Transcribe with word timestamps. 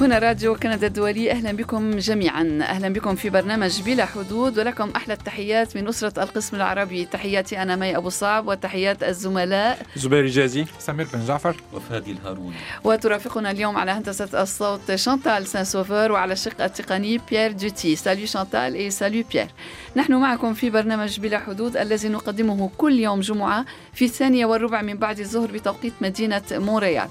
هنا 0.00 0.18
راديو 0.18 0.54
كندا 0.54 0.86
الدولي. 0.86 1.30
أهلا 1.30 1.52
بكم 1.52 1.90
جميعا. 1.90 2.58
أهلا 2.62 2.88
بكم 2.88 3.14
في 3.14 3.30
برنامج 3.30 3.82
بلا 3.82 4.04
حدود 4.04 4.58
ولكم 4.58 4.90
أحلى 4.96 5.14
التحيات 5.14 5.76
من 5.76 5.88
أسرة 5.88 6.22
القسم 6.22 6.56
العربي. 6.56 7.04
تحياتي 7.04 7.62
أنا 7.62 7.76
مي 7.76 7.96
أبو 7.96 8.08
صعب 8.08 8.48
وتحيات 8.48 9.02
الزملاء. 9.02 9.86
زبير 9.96 10.26
جازي 10.26 10.64
سمير 10.78 11.06
بن 11.14 11.26
جعفر. 11.26 11.56
وفادي 11.72 12.12
الهاروني 12.12 12.54
وترافقنا 12.84 13.50
اليوم 13.50 13.76
على 13.76 13.90
هندسة 13.90 14.42
الصوت 14.42 14.94
شانتال 14.94 15.46
سان 15.46 15.64
سوفر 15.64 16.12
وعلى 16.12 16.32
الشق 16.32 16.62
التقني 16.62 17.20
بيير 17.30 17.52
دوتي. 17.52 17.96
Salut 17.96 18.26
Chantal 18.26 18.74
et 18.74 18.90
salut 18.90 19.24
Pierre 19.32 19.48
نحن 19.96 20.14
معكم 20.14 20.54
في 20.54 20.70
برنامج 20.70 21.20
بلا 21.20 21.38
حدود 21.38 21.76
الذي 21.76 22.08
نقدمه 22.08 22.70
كل 22.78 22.98
يوم 22.98 23.20
جمعة 23.20 23.64
في 23.94 24.04
الثانية 24.04 24.46
والربع 24.46 24.82
من 24.82 24.94
بعد 24.94 25.18
الظهر 25.20 25.50
بتوقيت 25.52 25.92
مدينة 26.00 26.42
مونريال 26.52 27.08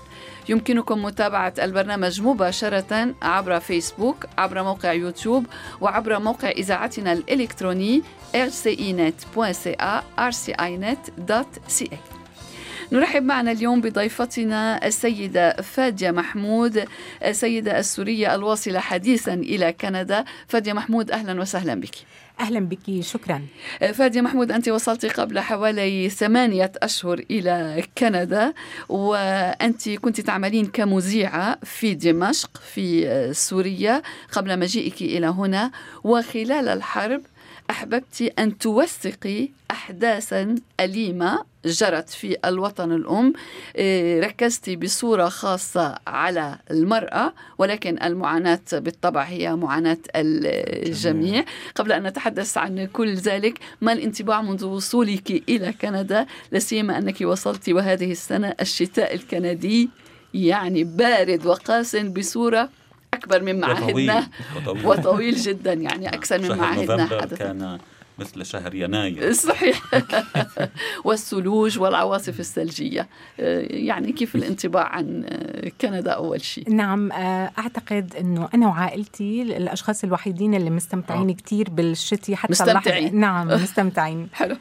يمكنكم 0.49 1.03
متابعة 1.03 1.53
البرنامج 1.61 2.21
مباشرة 2.21 3.13
عبر 3.21 3.59
فيسبوك 3.59 4.25
عبر 4.37 4.63
موقع 4.63 4.93
يوتيوب 4.93 5.45
وعبر 5.81 6.19
موقع 6.19 6.49
إذاعتنا 6.49 7.13
الإلكتروني 7.13 8.01
rcinet.ca 8.35 10.03
rcinet.ca 10.19 11.95
نرحب 12.91 13.23
معنا 13.23 13.51
اليوم 13.51 13.81
بضيفتنا 13.81 14.87
السيدة 14.87 15.51
فادية 15.61 16.11
محمود 16.11 16.85
السيدة 17.25 17.79
السورية 17.79 18.35
الواصلة 18.35 18.79
حديثا 18.79 19.33
إلى 19.33 19.73
كندا. 19.73 20.25
فادية 20.47 20.73
محمود 20.73 21.11
أهلا 21.11 21.41
وسهلا 21.41 21.75
بك. 21.75 21.95
أهلا 22.39 22.59
بك 22.59 23.01
شكرا. 23.01 23.41
فادية 23.93 24.21
محمود 24.21 24.51
أنت 24.51 24.69
وصلت 24.69 25.05
قبل 25.05 25.39
حوالي 25.39 26.09
ثمانية 26.09 26.71
أشهر 26.83 27.19
إلى 27.31 27.83
كندا 27.97 28.53
وأنت 28.89 29.89
كنت 29.89 30.21
تعملين 30.21 30.65
كمذيعة 30.65 31.59
في 31.63 31.93
دمشق 31.93 32.57
في 32.73 33.29
سوريا 33.33 34.01
قبل 34.31 34.59
مجيئك 34.59 35.01
إلى 35.01 35.27
هنا 35.27 35.71
وخلال 36.03 36.67
الحرب 36.67 37.21
أحببت 37.69 38.33
أن 38.39 38.57
توثقي 38.57 39.49
أحداثا 39.71 40.55
أليمة 40.79 41.43
جرت 41.65 42.09
في 42.09 42.37
الوطن 42.45 42.91
الأم. 42.91 43.33
إيه، 43.75 44.21
ركزت 44.21 44.69
بصورة 44.69 45.29
خاصة 45.29 45.95
على 46.07 46.57
المرأة 46.71 47.33
ولكن 47.57 48.03
المعاناة 48.03 48.59
بالطبع 48.73 49.23
هي 49.23 49.55
معاناة 49.55 49.97
الجميع. 50.15 51.45
قبل 51.75 51.91
أن 51.91 52.03
نتحدث 52.03 52.57
عن 52.57 52.85
كل 52.85 53.15
ذلك 53.15 53.59
ما 53.81 53.93
الانطباع 53.93 54.41
منذ 54.41 54.65
وصولك 54.65 55.31
إلى 55.49 55.73
كندا؟ 55.81 56.25
لسيما 56.51 56.97
أنك 56.97 57.21
وصلت 57.21 57.69
وهذه 57.69 58.11
السنة 58.11 58.55
الشتاء 58.61 59.13
الكندي 59.15 59.89
يعني 60.33 60.83
بارد 60.83 61.45
وقاس 61.45 61.95
بصورة 61.95 62.69
أكبر 63.13 63.41
مما 63.41 63.67
عهدنا 63.67 64.27
وطويل, 64.57 64.85
وطويل 64.85 65.35
جدا 65.35 65.73
يعني 65.73 66.09
أكثر 66.09 66.41
مما 66.41 66.65
عهدنا 66.65 67.05
حدث 67.21 67.33
كان 67.33 67.79
مثل 68.19 68.45
شهر 68.45 68.75
يناير. 68.75 69.31
صحيح. 69.49 69.81
والثلوج 71.05 71.79
والعواصف 71.79 72.39
الثلجية. 72.39 73.07
يعني 73.69 74.11
كيف 74.11 74.35
الانطباع 74.35 74.87
عن 74.87 75.25
كندا 75.81 76.11
أول 76.11 76.41
شيء؟ 76.41 76.69
نعم 76.69 77.11
أعتقد 77.11 78.15
أنه 78.19 78.49
أنا 78.53 78.67
وعائلتي 78.67 79.41
الأشخاص 79.41 80.03
الوحيدين 80.03 80.55
اللي 80.55 80.69
مستمتعين 80.69 81.33
كثير 81.33 81.69
بالشتي 81.69 82.35
حتى 82.35 82.51
مستمتعين. 82.51 83.15
نعم 83.19 83.47
مستمتعين. 83.63 84.27
حلو. 84.33 84.57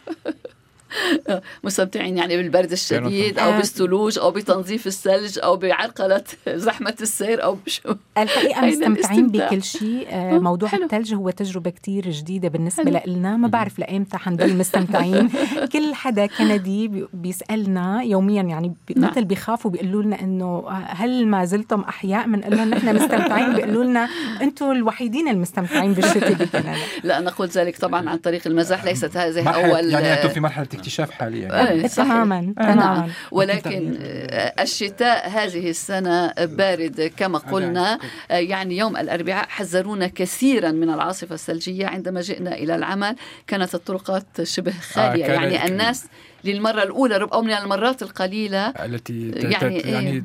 مستمتعين 1.64 2.19
يعني 2.19 2.36
بالبرد 2.36 2.72
الشديد 2.72 3.39
أو 3.39 3.53
بالثلوج 3.53 4.19
أو 4.19 4.31
بتنظيف 4.31 4.86
الثلج 4.86 5.39
أو 5.39 5.56
بعرقلة 5.56 6.25
زحمة 6.48 6.94
السير 7.00 7.44
أو 7.44 7.56
بشو. 7.67 7.94
الحقيقة 8.19 8.67
مستمتعين 8.67 9.28
بكل 9.28 9.62
شيء. 9.62 10.06
آه، 10.10 10.38
موضوع 10.38 10.69
حلو. 10.69 10.84
الثلج 10.84 11.15
هو 11.15 11.31
تجربة 11.31 11.71
كتير 11.71 12.10
جديدة 12.10 12.48
بالنسبة 12.48 13.03
لنا. 13.06 13.37
ما 13.37 13.48
بعرف 13.48 13.78
لايمتى 13.78 14.19
حنضل 14.19 14.56
مستمتعين. 14.56 15.31
كل 15.72 15.94
حدا 15.94 16.27
كندي 16.27 17.06
بيسألنا 17.12 18.03
يوميا 18.03 18.43
يعني 18.43 18.75
نعم. 18.97 19.10
مثل 19.10 19.25
بيخافوا 19.25 19.71
بيقولوا 19.71 20.03
لنا 20.03 20.21
إنه 20.21 20.69
هل 20.71 21.27
ما 21.27 21.44
زلتم 21.44 21.81
أحياء؟ 21.81 22.27
بنقول 22.27 22.56
لهم 22.56 22.69
نحن 22.69 22.94
مستمتعين. 22.97 23.54
بيقولوا 23.54 23.84
لنا 23.84 24.09
أنتم 24.43 24.71
الوحيدين 24.71 25.28
المستمتعين 25.28 25.93
بالشتاء 25.93 26.32
بكندا. 26.32 26.75
لا 27.04 27.21
نقول 27.21 27.48
ذلك 27.48 27.78
طبعا 27.78 28.10
عن 28.10 28.19
طريق 28.19 28.43
المزح 28.47 28.84
ليست 28.84 29.16
هذه 29.16 29.48
أول 29.48 29.91
يعني 29.91 30.15
أنتم 30.15 30.28
في 30.28 30.41
مرحلة 30.41 30.66
اكتشاف 30.78 31.11
حاليا 31.11 31.49
آه، 31.84 31.87
تماما 31.87 32.55
تماما. 32.56 33.09
ولكن 33.31 33.99
آه، 34.03 34.62
الشتاء 34.62 35.28
هذه 35.28 35.71
السنة 35.71 36.33
بارد 36.39 37.12
كما 37.16 37.39
قلنا. 37.39 37.99
آه، 38.31 38.34
يعني 38.34 38.77
يوم 38.77 38.97
الأربعاء 38.97 39.49
حذرونا 39.49 40.06
كثيرا 40.06 40.71
من 40.71 40.91
العاصفة 40.91 41.34
الثلجية 41.34 41.87
عندما 41.87 42.21
جئنا 42.21 42.55
إلى 42.55 42.75
العمل. 42.75 43.16
كانت 43.47 43.75
الطرقات 43.75 44.43
شبه 44.43 44.72
خالية. 44.93 45.25
آه 45.25 45.28
يعني 45.28 45.66
الناس 45.66 46.06
للمرة 46.44 46.82
الأولى 46.82 47.28
أو 47.32 47.43
من 47.43 47.53
المرات 47.53 48.03
القليلة. 48.03 48.69
التي 48.69 49.31
يعني, 49.31 49.78
يعني 49.78 50.25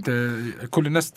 كل 0.72 0.88
الناس 0.88 1.12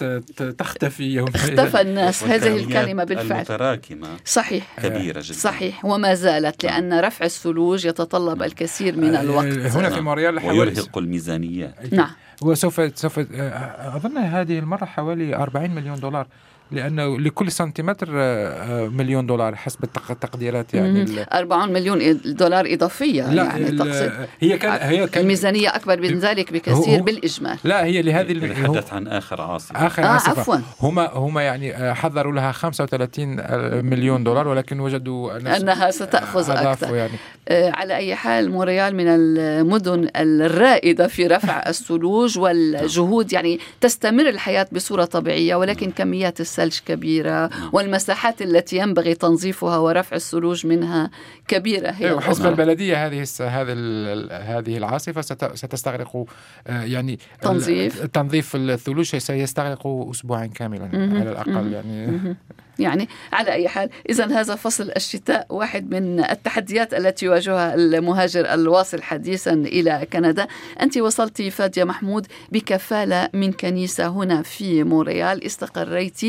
تختفي 0.58 1.04
يوم 1.04 1.28
اختفى 1.34 1.80
الناس 1.80 2.24
هذه 2.24 2.56
الكلمة 2.56 3.04
بالفعل. 3.04 3.36
المتراكمة 3.36 4.08
صحيح. 4.24 4.76
كبيرة 4.82 5.20
جدا. 5.24 5.32
صحيح. 5.32 5.84
وما 5.84 6.14
زالت 6.14 6.64
لأن 6.64 7.00
رفع 7.00 7.24
الثلوج 7.24 7.86
يتطلب 7.86 8.42
الكثير 8.42 8.96
من 8.96 9.16
الوقت. 9.16 9.46
هنا 9.46 9.90
في 9.90 10.00
مونريال 10.00 10.46
ويرهق 10.46 10.98
الميزانيات 10.98 11.92
نعم. 11.92 12.10
وسوف 12.42 12.98
سوف 12.98 13.18
أظن 13.18 14.18
هذه 14.18 14.58
المرة 14.58 14.84
حوالي 14.84 15.36
40 15.36 15.70
مليون 15.70 16.00
دولار. 16.00 16.26
لأنه 16.72 17.19
لكل 17.19 17.53
سنتيمتر 17.53 18.09
آه، 18.15 18.88
مليون 18.88 19.27
دولار 19.27 19.56
حسب 19.56 19.84
التقديرات 20.10 20.75
يعني 20.75 21.27
40 21.32 21.72
مليون 21.72 22.21
دولار 22.25 22.72
إضافية 22.72 23.31
لا 23.32 23.44
يعني 23.44 23.71
تقصد 23.71 24.12
هي 24.41 24.59
كان 24.59 24.88
هي 24.88 25.06
كان 25.06 25.22
الميزانية 25.22 25.77
أكبر 25.77 26.00
من 26.00 26.19
ذلك 26.19 26.53
بكثير 26.53 27.03
بالإجمال. 27.03 27.59
لا 27.65 27.84
هي 27.84 28.03
لهذه 28.03 28.32
نتحدث 28.32 28.93
عن 28.93 29.09
آخر 29.09 29.41
عاصفة. 29.41 29.87
آخر 29.87 30.03
آه 30.03 30.06
عاصفة. 30.06 30.41
عفوا. 30.41 30.56
هم 30.81 30.99
هم 30.99 31.38
يعني 31.38 31.77
آه، 31.77 31.93
حضروا 31.93 32.32
لها 32.32 32.53
35 32.53 33.37
مليون 33.84 34.25
دولار 34.25 34.48
ولكن 34.48 34.81
وجدوا 34.81 35.37
أنها 35.37 35.91
ستأخذ 35.91 36.50
أكثر. 36.50 36.94
يعني. 36.94 37.12
آه 37.48 37.71
على 37.71 37.97
أي 37.97 38.15
حال 38.15 38.50
مونريال 38.50 38.97
من 38.97 39.06
المدن 39.09 40.09
الرائدة 40.16 41.06
في 41.06 41.27
رفع 41.27 41.62
الثلوج 41.69 42.38
والجهود 42.38 43.33
يعني 43.33 43.60
تستمر 43.81 44.28
الحياة 44.28 44.66
بصورة 44.72 45.04
طبيعية 45.04 45.54
ولكن 45.54 45.91
كميات 45.91 46.41
الثلج 46.58 46.78
كبيرة 46.86 47.46
نعم. 47.46 47.70
والمساحات 47.72 48.42
التي 48.42 48.76
ينبغي 48.76 49.14
تنظيفها 49.14 49.78
ورفع 49.78 50.16
الثلوج 50.16 50.66
منها 50.66 51.10
كبيرة 51.48 51.90
هي. 51.90 52.06
إيه، 52.06 52.12
وحسب 52.12 52.46
البلدية 52.46 53.06
هذه 53.06 53.24
هذه 53.40 53.72
هذه 54.30 54.76
العاصفة 54.76 55.20
ستستغرق 55.54 56.26
آه، 56.66 56.82
يعني 56.82 57.18
تنظيف. 57.42 58.06
تنظيف 58.06 58.56
الثلوج 58.56 59.16
سيستغرق 59.16 59.86
أسبوعا 60.10 60.46
كاملا 60.46 60.88
على 60.92 61.30
الأقل 61.30 61.72
يعني. 61.72 62.36
يعني 62.78 63.08
على 63.32 63.52
أي 63.52 63.68
حال 63.68 63.90
إذا 64.10 64.26
هذا 64.26 64.54
فصل 64.54 64.90
الشتاء 64.96 65.46
واحد 65.50 65.94
من 65.94 66.24
التحديات 66.24 66.94
التي 66.94 67.26
يواجهها 67.26 67.74
المهاجر 67.74 68.54
الواصل 68.54 69.02
حديثا 69.02 69.52
إلى 69.52 70.06
كندا. 70.12 70.46
أنت 70.80 70.98
وصلت 70.98 71.42
فادية 71.42 71.84
محمود 71.84 72.26
بكفالة 72.52 73.28
من 73.32 73.52
كنيسة 73.52 74.08
هنا 74.08 74.42
في 74.42 74.84
مونريال 74.84 75.44
استقريت 75.44 76.20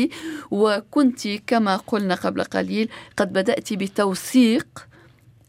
وكنت 0.50 1.28
كما 1.46 1.76
قلنا 1.76 2.14
قبل 2.14 2.44
قليل 2.44 2.88
قد 3.16 3.32
بدأت 3.32 3.72
بتوثيق 3.72 4.88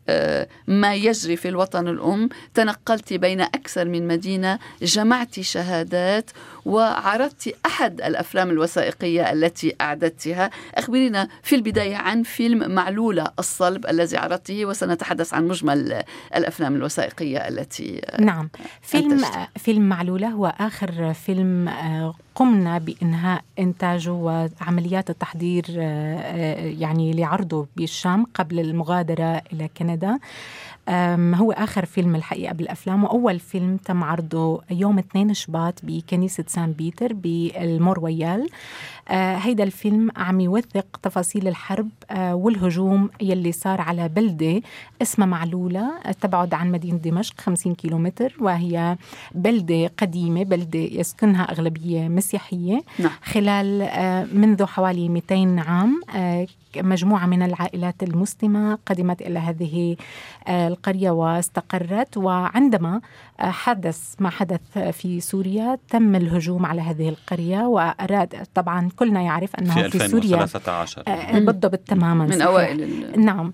آه، 0.10 0.48
ما 0.68 0.96
يجري 0.96 1.36
في 1.36 1.48
الوطن 1.48 1.88
الأم. 1.88 2.30
تنقلت 2.54 3.14
بين 3.14 3.42
أكثر 3.42 3.86
من 3.86 4.08
مدينة 4.08 4.60
جمعت 4.82 5.40
شهادات 5.40 6.32
وعرضت 6.70 7.56
أحد 7.66 8.02
الأفلام 8.02 8.50
الوثائقية 8.50 9.32
التي 9.32 9.76
أعددتها. 9.82 10.50
أخبرينا 10.76 11.28
في 11.44 11.56
البداية 11.56 11.96
عن 11.96 12.24
فيلم 12.24 12.72
معلولة 12.72 13.32
الصلب 13.40 13.86
الذي 13.86 14.18
عرضته 14.18 14.66
وسنتحدث 14.66 15.34
عن 15.34 15.48
مجمل 15.48 16.04
الأفلام 16.36 16.76
الوثائقية 16.76 17.38
التي 17.38 18.02
نعم. 18.20 18.50
فيلم 18.82 19.26
فيلم 19.56 19.90
معلولة 19.90 20.28
هو 20.28 20.54
آخر 20.60 21.14
فيلم 21.14 21.68
آه، 21.68 22.14
قمنا 22.36 22.78
بإنهاء 22.78 23.44
إنتاجه 23.60 24.12
وعمليات 24.12 25.10
التحضير 25.10 25.66
آه، 25.78 26.66
يعني 26.66 27.14
لعرضه 27.14 27.68
بالشام 27.76 28.26
قبل 28.34 28.60
المغادرة 28.60 29.42
إلى 29.54 29.70
كندا. 29.78 30.20
هو 31.36 31.52
آخر 31.52 31.86
فيلم 31.86 32.16
الحقيقة 32.16 32.54
بالأفلام 32.54 33.04
وأول 33.04 33.40
فيلم 33.40 33.78
تم 33.78 34.04
عرضه 34.04 34.62
يوم 34.72 35.00
2 35.00 35.34
شباط 35.34 35.80
بكنيسة 35.84 36.44
سان 36.48 36.72
بيتر 36.72 37.14
بالمورويال 37.14 38.42
آه 38.42 38.48
هيدا 39.16 39.64
الفيلم 39.64 40.12
عم 40.18 40.40
يوثق 40.40 41.00
تفاصيل 41.04 41.48
الحرب 41.48 41.90
آه 42.12 42.36
والهجوم 42.36 43.10
يلي 43.22 43.52
صار 43.52 43.82
على 43.82 44.10
بلدة 44.10 44.62
اسمها 45.02 45.28
معلولة 45.28 45.92
تبعد 46.22 46.54
عن 46.54 46.72
مدينة 46.72 46.98
دمشق 46.98 47.42
50 47.42 47.76
كيلومتر 47.76 48.36
وهي 48.40 48.98
بلدة 49.36 49.92
قديمة 49.98 50.44
بلدة 50.44 50.80
يسكنها 50.80 51.52
أغلبية 51.52 52.08
مسيحية 52.08 52.84
نعم. 53.00 53.12
خلال 53.24 53.82
آه 53.82 54.28
منذ 54.34 54.66
حوالي 54.66 55.10
200 55.10 55.62
عام 55.62 56.02
آه 56.16 56.48
مجموعة 56.78 57.26
من 57.26 57.42
العائلات 57.42 58.04
المسلمة 58.04 58.78
قدمت 58.86 59.22
إلى 59.22 59.40
هذه 59.40 59.96
آه، 60.48 60.68
القرية 60.68 61.12
واستقرت 61.12 62.18
وعندما 62.18 63.02
آه، 63.40 63.50
حدث 63.50 64.16
ما 64.20 64.30
حدث 64.30 64.78
في 64.78 65.20
سوريا 65.20 65.78
تم 65.90 66.16
الهجوم 66.16 66.66
على 66.66 66.82
هذه 66.82 67.10
القرية 67.10 67.60
وأراد 67.60 68.48
طبعا 68.56 68.90
كلنا 69.00 69.22
يعرف 69.22 69.56
أنه 69.56 69.74
في, 69.74 69.90
في 69.90 70.08
سوريا 70.08 70.44
2013 70.44 71.04
آه، 71.08 71.40
بالضبط 71.40 71.80
تماما. 71.80 72.26
من 72.26 72.42
أوائل 72.42 73.22
نعم. 73.26 73.52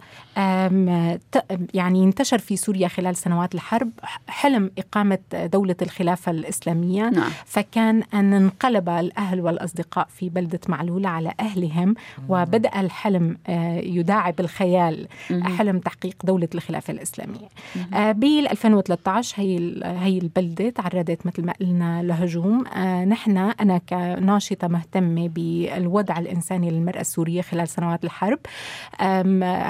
يعني 1.74 2.03
انتشر 2.03 2.38
في 2.38 2.56
سوريا 2.56 2.88
خلال 2.88 3.15
سنوات 3.15 3.56
الحرب 3.56 3.89
حلم 4.27 4.71
إقامة 4.77 5.18
دولة 5.33 5.75
الخلافة 5.81 6.31
الإسلامية. 6.31 7.09
نعم. 7.09 7.31
فكان 7.45 8.03
أن 8.13 8.33
انقلب 8.33 8.89
الأهل 8.89 9.42
والأصدقاء 9.42 10.07
في 10.15 10.30
بلدة 10.30 10.59
معلولة 10.68 11.09
على 11.09 11.33
أهلهم 11.39 11.95
وبدأ 12.30 12.80
الحلم 12.80 13.38
آه، 13.47 13.77
يداعب 13.77 14.39
الخيال 14.39 15.07
حلم 15.42 15.80
تحقيق 15.80 16.15
دولة 16.24 16.50
الخلافة 16.56 16.94
الإسلامية. 16.94 17.47
آه، 17.94 18.12
بال 18.12 18.47
2013 18.51 19.42
هي 19.42 19.57
هي 19.83 20.18
البلدة 20.18 20.69
تعرضت 20.69 21.25
مثل 21.25 21.45
ما 21.45 21.53
قلنا 21.62 22.03
لهجوم. 22.03 22.68
آه، 22.68 23.06
نحن 23.06 23.38
أنا 23.38 23.77
كناشطة 23.77 24.68
مهتمة 24.68 25.27
بالوضع 25.36 26.20
الإنساني 26.20 26.72
للمرأة 26.72 27.02
السورية 27.02 27.42
خلال 27.42 27.68
سنوات 27.68 28.04
الحرب. 28.04 28.40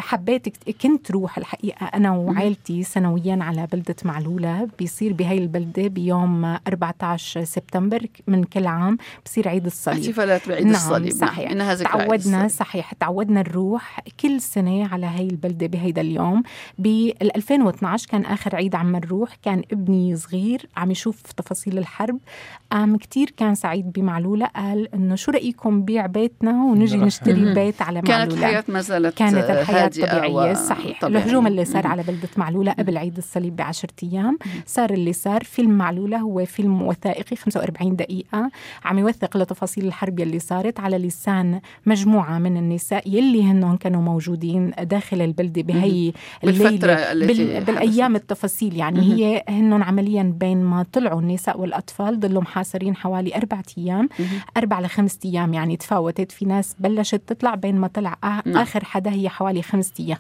حبيت 0.02 0.72
كنت 0.82 1.12
روح 1.12 1.38
الحقيقة 1.38 1.86
أنا 1.86 2.12
وعائلتي 2.12 2.84
سنويا 2.84 3.40
على 3.42 3.68
بلدة 3.72 3.96
معلولة. 4.06 4.68
بيصير 4.80 5.14
بهاي 5.14 5.38
البلدة 5.38 5.88
بيوم 5.88 6.46
14 6.46 7.44
سبتمبر 7.44 8.06
من 8.28 8.44
كل 8.44 8.68
عام 8.68 8.98
بصير 9.26 9.48
عيد 9.48 9.66
الصليب. 9.66 10.04
احتفالات 10.04 10.50
بعيد 10.50 10.66
نعم 10.66 10.76
الصليب. 10.76 11.16
نعم. 11.16 11.30
صحيح. 11.30 11.52
إنها 11.52 11.76
تعودنا 11.76 12.48
صحيح 12.48 12.94
تعودنا 12.94 13.42
نروح 13.42 14.00
كل 14.20 14.42
سنة 14.42 14.88
على 14.88 15.06
هاي 15.06 15.28
البلدة 15.28 15.68
بهيدا 15.68 16.02
اليوم. 16.02 16.44
بال 16.80 17.36
2012 17.36 18.08
كان 18.08 18.26
آخر 18.26 18.56
عيد 18.56 18.76
عم 18.76 18.96
نروح. 18.96 19.36
كان 19.36 19.62
ابني 19.72 20.16
صغير 20.16 20.70
عم 20.78 20.92
يشوف 20.92 21.22
تفاصيل 21.22 21.78
الحرب. 21.78 22.20
قام 22.72 22.98
كتير 22.98 23.34
كان 23.38 23.56
سعيد 23.56 23.92
بمعلولة 23.92 24.46
قال 24.46 24.96
إنه 24.96 25.16
شو 25.16 25.32
رأيكم 25.32 25.82
بيع 25.82 26.06
بيتنا 26.06 26.64
ونجي 26.64 26.98
نشتري 26.98 27.54
بيت 27.54 27.82
على 27.82 28.02
معلولة. 28.02 28.26
كانت 28.26 28.34
الحياة 28.34 28.64
ما 28.68 28.82
زالت 28.82 29.18
كانت 29.18 29.50
الحياة 29.50 29.88
طبيعية 29.88 30.54
صحيح. 30.54 31.02
طبيعي. 31.02 31.24
الهجوم 31.24 31.48
اللي 31.48 31.66
صار 31.66 31.88
على 31.88 32.04
بلدة 32.04 32.30
معلولة 32.38 32.72
قبل 32.72 32.98
عيد 32.98 33.18
الصليب 33.18 33.56
بعشرة 33.56 33.90
أيام 34.04 34.38
صار 34.66 34.90
اللي 34.90 35.14
صار. 35.14 35.44
فيلم 35.44 35.72
معلولة 35.72 36.18
هو 36.18 36.46
فيلم 36.46 36.82
وثائقي 36.82 37.36
45 37.36 37.96
دقيقة 37.96 38.50
عم 38.86 39.00
يوثق 39.00 39.38
لتفاصيل 39.38 39.86
الحرب 39.86 40.20
يلي 40.20 40.40
صارت 40.40 40.80
على 40.80 40.98
لسان 40.98 41.60
مجموعة 41.86 42.40
من 42.40 42.58
النساء 42.58 43.10
يلي 43.10 43.44
هن 43.44 43.78
كانوا 43.78 44.02
موجودين 44.02 44.72
داخل 44.82 45.22
البلدة 45.22 45.62
بهي 45.62 46.14
الليلة 46.44 47.06
بال... 47.14 47.64
بالأيام 47.64 48.16
التفاصيل. 48.16 48.76
يعني 48.76 49.00
هي 49.00 49.44
هن 49.50 49.84
عمليا 49.84 50.34
بين 50.40 50.64
ما 50.64 50.86
طلعوا 50.94 51.22
النساء 51.22 51.60
والأطفال 51.60 52.20
ضلوا 52.20 52.42
محاصرين 52.56 52.96
حوالي 52.96 53.36
أربعة 53.36 53.64
أيام. 53.78 54.10
أربع 54.58 54.80
لخمس 54.80 55.20
أيام 55.26 55.54
يعني 55.54 55.78
تفاوتت. 55.78 56.32
في 56.32 56.46
ناس 56.46 56.76
بلشت 56.80 57.22
تطلع 57.28 57.56
بين 57.56 57.76
ما 57.76 57.88
طلع 57.88 58.18
نعم. 58.24 58.58
آخر 58.58 58.86
حدا 58.86 59.12
هي 59.12 59.30
حوالي 59.30 59.62
خمس 59.62 59.94
أيام. 60.00 60.18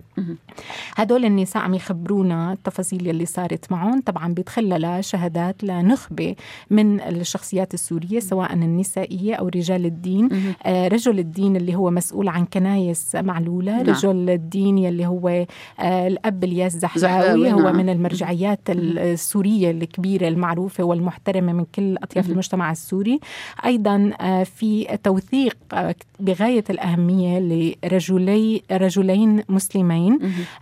هدول 0.95 1.25
النساء 1.25 1.63
عم 1.63 1.73
يخبرونا 1.73 2.53
التفاصيل 2.53 3.07
يلي 3.07 3.25
صارت 3.25 3.71
معهم. 3.71 4.01
طبعا 4.01 4.33
بيدخلها 4.33 5.01
شهادات 5.01 5.63
لنخبة 5.63 6.35
من 6.69 7.01
الشخصيات 7.01 7.73
السورية 7.73 8.19
سواء 8.19 8.53
النسائية 8.53 9.35
أو 9.35 9.47
رجال 9.47 9.85
الدين. 9.85 10.29
آه 10.63 10.87
رجل 10.87 11.19
الدين 11.19 11.55
اللي 11.55 11.75
هو 11.75 11.91
مسؤول 11.91 12.27
عن 12.27 12.45
كنايس 12.45 13.15
معلولة. 13.15 13.71
نعم. 13.81 13.89
رجل 13.95 14.29
الدين 14.29 14.77
يلي 14.77 15.05
هو 15.05 15.27
آه 15.79 16.07
الأب 16.07 16.43
الياس 16.43 16.77
زحلاوي 16.77 17.53
هو 17.53 17.59
نعم. 17.59 17.75
من 17.75 17.89
المرجعيات 17.89 18.59
السورية 18.69 19.71
الكبيرة 19.71 20.27
المعروفة 20.27 20.83
والمحترمة 20.83 21.53
من 21.53 21.65
كل 21.75 21.97
أطياف 21.97 22.24
المجتمع 22.29 22.71
السوري. 22.71 23.19
أيضا 23.65 24.11
آه 24.21 24.43
في 24.43 24.97
توثيق 25.03 25.57
آه 25.73 25.95
بغاية 26.19 26.63
الأهمية 26.69 27.39
لرجلي 27.39 28.61
رجلين 28.71 29.43
مسلمين. 29.49 30.19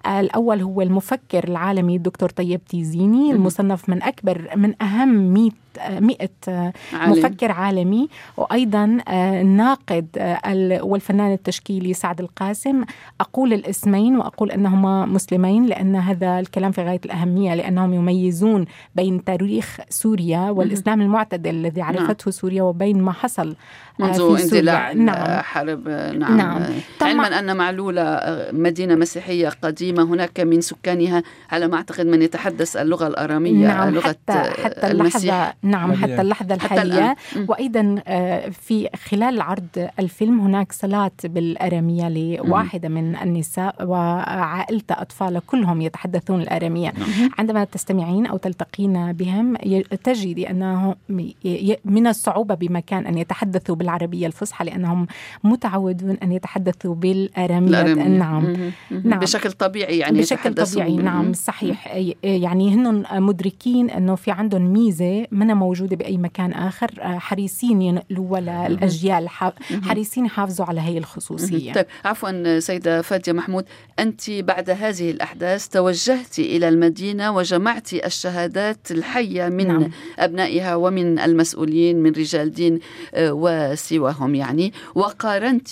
الأول 0.07 0.61
هو 0.61 0.81
المفكر 0.81 1.43
العالمي 1.47 1.95
الدكتور 1.95 2.29
طيب 2.29 2.65
تيزيني 2.65 3.31
المصنف 3.31 3.89
من 3.89 4.03
أكبر 4.03 4.49
من 4.55 4.81
أهم 4.81 5.33
100 5.33 5.49
مئة 5.99 6.29
عالم. 6.93 7.11
مفكر 7.11 7.51
عالمي 7.51 8.09
وأيضا 8.37 8.97
الناقد 9.09 10.07
والفنان 10.83 11.33
التشكيلي 11.33 11.93
سعد 11.93 12.19
القاسم 12.19 12.83
أقول 13.21 13.53
الاسمين 13.53 14.17
وأقول 14.17 14.51
أنهما 14.51 15.05
مسلمين 15.05 15.65
لأن 15.65 15.95
هذا 15.95 16.39
الكلام 16.39 16.71
في 16.71 16.81
غاية 16.81 17.01
الأهمية 17.05 17.55
لأنهم 17.55 17.93
يميزون 17.93 18.65
بين 18.95 19.23
تاريخ 19.23 19.77
سوريا 19.89 20.49
والإسلام 20.49 21.01
المعتدل 21.01 21.49
الذي 21.49 21.81
نعم. 21.81 21.89
عرفته 21.89 22.31
سوريا 22.31 22.63
وبين 22.63 23.01
ما 23.01 23.11
حصل 23.11 23.55
منذ 23.99 24.37
اندلاع 24.41 24.91
نعم. 24.91 25.41
حرب 25.41 25.89
نعم, 25.89 26.37
نعم. 26.37 26.63
علما 27.01 27.39
أن 27.39 27.57
معلولة 27.57 28.19
مدينة 28.51 28.95
مسيحية 28.95 29.49
قديمة 29.49 30.03
هناك 30.03 30.39
من 30.39 30.61
سكانها 30.61 31.23
على 31.51 31.67
ما 31.67 31.75
أعتقد 31.75 32.05
من 32.05 32.21
يتحدث 32.21 32.77
اللغة 32.77 33.07
الأرامية 33.07 33.67
نعم 33.67 33.89
لغة 33.89 34.07
حتى, 34.07 34.63
حتى 34.63 34.91
اللحظة 34.91 35.53
نعم 35.63 35.93
حتى 35.93 36.21
اللحظة 36.21 36.55
الحالية. 36.55 37.15
وأيضا 37.47 37.95
في 38.51 38.89
خلال 39.09 39.41
عرض 39.41 39.89
الفيلم 39.99 40.39
هناك 40.39 40.71
صلاة 40.71 41.11
بالأرامية 41.23 42.09
لواحدة 42.09 42.89
من 42.89 43.15
النساء 43.15 43.75
وعائلتها 43.85 45.01
أطفالها 45.01 45.41
كلهم 45.47 45.81
يتحدثون 45.81 46.41
الأرامية. 46.41 46.93
نعم. 46.97 47.29
عندما 47.37 47.63
تستمعين 47.63 48.25
أو 48.25 48.37
تلتقين 48.37 49.11
بهم 49.11 49.55
تجدي 50.03 50.49
أنه 50.49 50.95
من 51.85 52.07
الصعوبة 52.07 52.55
بمكان 52.55 53.05
أن 53.05 53.17
يتحدثوا 53.17 53.75
بالعربية 53.75 54.27
الفصحى 54.27 54.65
لأنهم 54.65 55.07
متعودون 55.43 56.17
أن 56.23 56.31
يتحدثوا 56.31 56.95
بالأرامية. 56.95 57.93
نعم. 57.93 58.71
نعم. 59.03 59.19
بشكل 59.19 59.51
طبيعي 59.51 59.97
يعني 59.97 60.19
بشكل 60.19 60.53
طبيعي. 60.53 60.95
نعم 60.95 61.33
صحيح. 61.33 61.95
يعني 62.23 62.75
هن 62.75 63.03
مدركين 63.23 63.89
أنه 63.89 64.15
في 64.15 64.31
عندهم 64.31 64.61
ميزة 64.61 65.25
من 65.31 65.52
موجودة 65.53 65.95
بأي 65.95 66.17
مكان 66.17 66.53
آخر. 66.53 66.91
حريصين 67.01 67.81
ينقلوها 67.81 68.69
للأجيال 68.69 69.29
حريصين 69.83 70.25
يحافظوا 70.25 70.65
على 70.65 70.81
هي 70.81 70.97
الخصوصية. 70.97 71.73
طيب 71.73 71.85
عفوا 72.05 72.59
سيدة 72.59 73.01
فادية 73.01 73.31
محمود 73.31 73.65
أنت 73.99 74.31
بعد 74.31 74.69
هذه 74.69 75.11
الأحداث 75.11 75.67
توجهت 75.67 76.39
إلى 76.39 76.69
المدينة 76.69 77.31
وجمعت 77.31 77.93
الشهادات 77.93 78.91
الحية 78.91 79.49
من 79.49 79.67
نعم. 79.67 79.91
أبنائها 80.19 80.75
ومن 80.75 81.19
المسؤولين 81.19 82.03
من 82.03 82.11
رجال 82.11 82.51
دين 82.51 82.79
وسواهم 83.17 84.35
يعني 84.35 84.73
وقارنت 84.95 85.69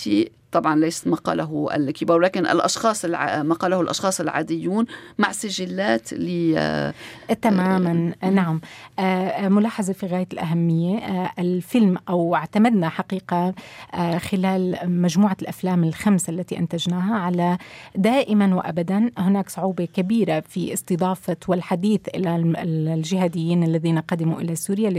طبعا 0.52 0.76
ليس 0.76 1.06
ما 1.06 1.16
قاله 1.16 1.68
الكبار 1.74 2.18
ولكن 2.18 2.46
الأشخاص 2.46 3.04
الع... 3.04 3.42
ما 3.42 3.54
قاله 3.54 3.80
الأشخاص 3.80 4.20
العاديون 4.20 4.84
مع 5.18 5.32
سجلات 5.32 6.12
ل 6.12 6.54
تماما. 7.42 8.14
نعم. 8.22 8.60
ملاحظة 9.54 9.92
في 9.92 10.06
غاية 10.06 10.26
الأهمية. 10.32 10.98
الفيلم 11.38 11.96
أو 12.08 12.34
اعتمدنا 12.34 12.88
حقيقة 12.88 13.54
خلال 14.18 14.78
مجموعة 14.84 15.36
الأفلام 15.42 15.84
الخمسة 15.84 16.30
التي 16.30 16.58
أنتجناها 16.58 17.14
على 17.14 17.58
دائما 17.96 18.54
وابدا 18.54 19.10
هناك 19.18 19.48
صعوبة 19.48 19.84
كبيرة 19.84 20.40
في 20.40 20.72
استضافة 20.72 21.36
والحديث 21.48 22.00
إلى 22.14 22.36
الجهاديين 22.94 23.64
الذين 23.64 23.98
قدموا 23.98 24.40
إلى 24.40 24.54
سوريا. 24.54 24.90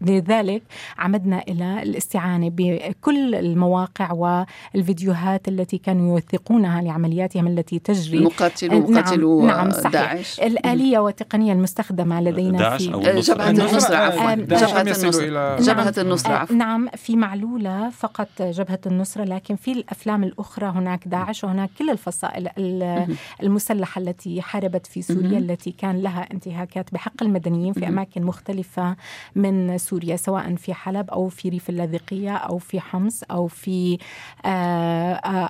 لذلك 0.00 0.62
عمدنا 0.98 1.42
إلى 1.48 1.82
الاستعانة 1.82 2.50
بكل 2.54 3.34
المواقع 3.34 4.12
والفيديو 4.12 4.87
الفيديوهات 4.88 5.48
التي 5.48 5.78
كانوا 5.78 6.08
يوثقونها 6.12 6.82
لعملياتهم 6.82 7.46
التي 7.46 7.78
تجري. 7.78 8.20
مقاتلو 8.20 8.80
مقاتلو 8.80 9.46
نعم, 9.46 9.56
نعم 9.56 9.70
صحيح. 9.70 9.88
داعش. 9.92 10.40
الآلية 10.40 10.98
والتقنية 10.98 11.52
المستخدمة 11.52 12.20
لدينا 12.20 12.58
داعش 12.58 12.82
في 12.82 12.94
أو 12.94 13.00
جبهة 13.00 13.50
النصرة 13.50 13.96
عفوا. 13.96 14.34
جبهة 14.34 14.80
النصرة 14.82 15.56
جبهة 15.56 15.94
النصرة 15.98 16.32
عفوا. 16.32 16.56
نعم 16.56 16.88
في 16.96 17.16
معلولة 17.16 17.90
فقط 17.90 18.28
جبهة 18.42 18.78
النصرة 18.86 19.24
لكن 19.24 19.56
في 19.56 19.72
الأفلام 19.72 20.24
الأخرى 20.24 20.66
هناك 20.66 21.08
داعش 21.08 21.44
وهناك 21.44 21.70
كل 21.78 21.90
الفصائل 21.90 22.48
المسلحة 23.42 24.00
التي 24.00 24.42
حاربت 24.42 24.86
في 24.86 25.02
سوريا 25.02 25.38
التي 25.38 25.70
كان 25.70 26.02
لها 26.02 26.28
انتهاكات 26.32 26.92
بحق 26.92 27.22
المدنيين 27.22 27.72
في 27.72 27.88
أماكن 27.88 28.22
مختلفة 28.22 28.96
من 29.36 29.78
سوريا 29.78 30.16
سواء 30.16 30.54
في 30.54 30.74
حلب 30.74 31.10
أو 31.10 31.28
في 31.28 31.48
ريف 31.48 31.68
اللاذقية 31.70 32.36
أو 32.36 32.58
في 32.58 32.80
حمص 32.80 33.22
أو 33.30 33.46
في 33.46 33.98
آه، 34.44 34.77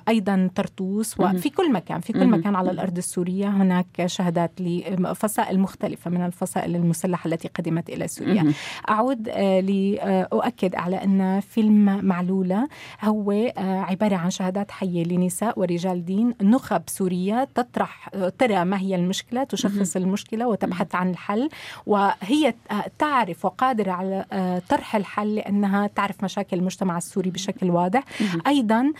أيضا 0.09 0.49
طرطوس 0.55 1.19
وفي 1.19 1.49
كل 1.49 1.71
مكان 1.71 1.99
في 2.01 2.13
كل 2.13 2.27
مكان 2.27 2.55
على 2.55 2.71
الأرض 2.71 2.97
السورية 2.97 3.47
هناك 3.47 4.05
شهادات 4.05 4.51
لفصائل 4.59 5.59
مختلفة 5.59 6.11
من 6.11 6.25
الفصائل 6.25 6.75
المسلحة 6.75 7.27
التي 7.27 7.47
قدمت 7.47 7.89
إلى 7.89 8.07
سوريا. 8.07 8.53
أعود 8.89 9.29
آه، 9.29 9.59
لأؤكد 9.59 10.75
على 10.75 11.03
أن 11.03 11.39
فيلم 11.39 12.05
معلولة 12.05 12.67
هو 13.03 13.51
عبارة 13.57 14.15
عن 14.15 14.29
شهادات 14.29 14.71
حية 14.71 15.03
لنساء 15.03 15.59
ورجال 15.59 16.05
دين 16.05 16.33
نخب 16.41 16.81
سورية 16.87 17.47
تطرح 17.55 18.09
ترى 18.37 18.65
ما 18.65 18.79
هي 18.79 18.95
المشكلة 18.95 19.43
تشخص 19.43 19.95
المشكلة 19.95 20.47
وتبحث 20.47 20.95
عن 20.95 21.09
الحل 21.09 21.49
وهي 21.85 22.53
تعرف 22.99 23.45
وقادرة 23.45 23.91
على 23.91 24.25
طرح 24.69 24.95
الحل 24.95 25.35
لأنها 25.35 25.87
تعرف 25.87 26.23
مشاكل 26.23 26.57
المجتمع 26.57 26.97
السوري 26.97 27.29
بشكل 27.29 27.69
واضح. 27.69 28.03
أيضا 28.47 28.91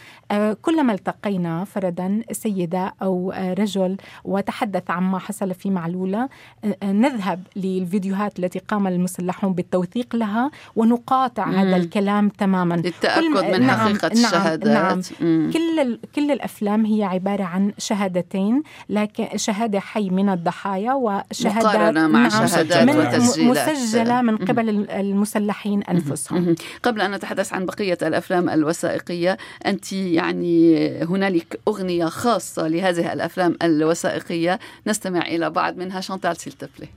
كلما 0.62 0.94
التقينا 0.94 1.64
فردا 1.64 2.22
سيدة 2.32 2.94
أو 3.02 3.34
رجل 3.60 3.98
وتحدث 4.24 4.92
عما 4.92 5.20
حصل 5.20 5.54
في 5.54 5.70
معلولة 5.70 6.30
نذهب 6.84 7.44
للفيديوهات 7.56 8.40
التي 8.40 8.60
قام 8.60 8.88
المسلحون 8.88 9.54
بالتوثيق 9.54 10.16
لها 10.16 10.52
ونقاطع 10.76 11.46
مم. 11.46 11.56
هذا 11.56 11.76
الكلام 11.76 12.30
تماما. 12.30 12.76
للتأكد 12.76 13.24
من 13.24 13.62
نعم 13.68 13.80
حقيقة 13.80 14.08
نعم 14.08 14.12
الشهادات. 14.26 14.68
نعم. 14.68 15.52
كل 15.52 16.00
كل 16.16 16.32
الأفلام 16.32 16.86
هي 16.86 17.04
عبارة 17.04 17.44
عن 17.44 17.72
شهادتين 17.78 18.64
لكن 18.90 19.28
شهادة 19.38 19.80
حي 19.80 20.10
من 20.10 20.30
الضحايا 20.30 20.94
وشهادات 20.94 21.98
مع 21.98 22.20
نعم 22.28 22.30
شهادات 22.30 22.90
من 22.90 22.98
وتسجيلات. 23.00 23.70
مسجلة 23.70 24.22
من 24.22 24.38
قبل 24.38 24.70
المسلحين 24.90 25.84
أنفسهم. 25.84 26.56
قبل 26.84 27.02
أن 27.02 27.12
نتحدث 27.12 27.54
عن 27.54 27.66
بقية 27.66 27.98
الأفلام 28.02 28.50
الوثائقية 28.50 29.38
أنت 29.66 29.94
يعني 30.08 30.88
هنالك 31.04 31.60
أغنية 31.68 32.06
خاصة 32.06 32.68
لهذه 32.68 33.14
الأفلام 33.14 33.58
الوثائقية. 33.64 34.60
نستمع 34.88 35.22
إلى 35.22 35.50
بعض 35.50 35.78
منها. 35.78 36.02
شانتال 36.02 36.38
سيلتفلي 36.38 36.88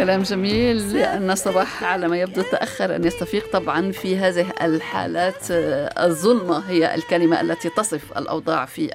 كلام 0.00 0.22
جميل 0.22 0.92
لأن 0.92 1.34
صباح 1.34 1.84
على 1.84 2.08
ما 2.08 2.20
يبدو 2.20 2.42
تأخر 2.42 2.96
أن 2.96 3.04
يستفيق 3.04 3.52
طبعا 3.52 3.92
في 3.92 4.16
هذه 4.16 4.46
الحالات. 4.62 5.50
آه، 5.50 6.06
الظلمة 6.06 6.58
هي 6.58 6.94
الكلمة 6.94 7.40
التي 7.40 7.68
تصف 7.68 8.18
الأوضاع 8.18 8.64
في 8.64 8.90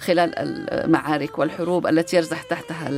خلال 0.00 0.38
المعارك 0.38 1.38
والحروب 1.38 1.86
التي 1.86 2.16
يرزح 2.16 2.42
تحتها 2.42 2.90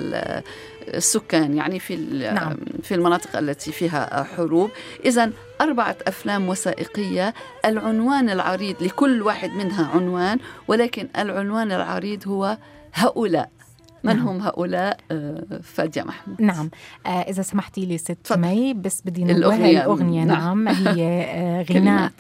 السكان 0.89 1.57
يعني 1.57 1.79
في 1.79 1.97
نعم. 2.35 2.57
في 2.83 2.95
المناطق 2.95 3.37
التي 3.39 3.73
فيها 3.73 4.27
حروب. 4.37 4.71
اذا 5.05 5.31
أربعة 5.61 5.97
أفلام 6.07 6.49
وثائقية 6.49 7.35
العنوان 7.65 8.31
العريض 8.31 8.83
لكل 8.83 9.23
واحد 9.23 9.51
منها 9.51 9.91
عنوان 9.95 10.39
ولكن 10.69 11.09
العنوان 11.19 11.73
العريض 11.73 12.29
هو 12.29 12.57
هؤلاء. 12.95 13.51
من 14.05 14.17
نعم. 14.17 14.29
هم 14.29 14.41
هؤلاء؟ 14.41 14.99
آه، 15.11 15.61
فادية 15.63 16.03
محمود. 16.03 16.43
نعم. 16.43 16.71
آه، 17.07 17.09
إذا 17.09 17.43
سمحتي 17.43 17.87
لي 17.87 17.99
ست 17.99 18.33
مي 18.33 18.75
بس 18.75 19.03
بدي 19.05 19.23
الأغنية, 19.23 19.83
الأغنية 19.83 20.25
نعم, 20.25 20.65
نعم. 20.65 20.75
هي 20.75 21.25
آه، 21.25 21.63
غناء 21.73 22.13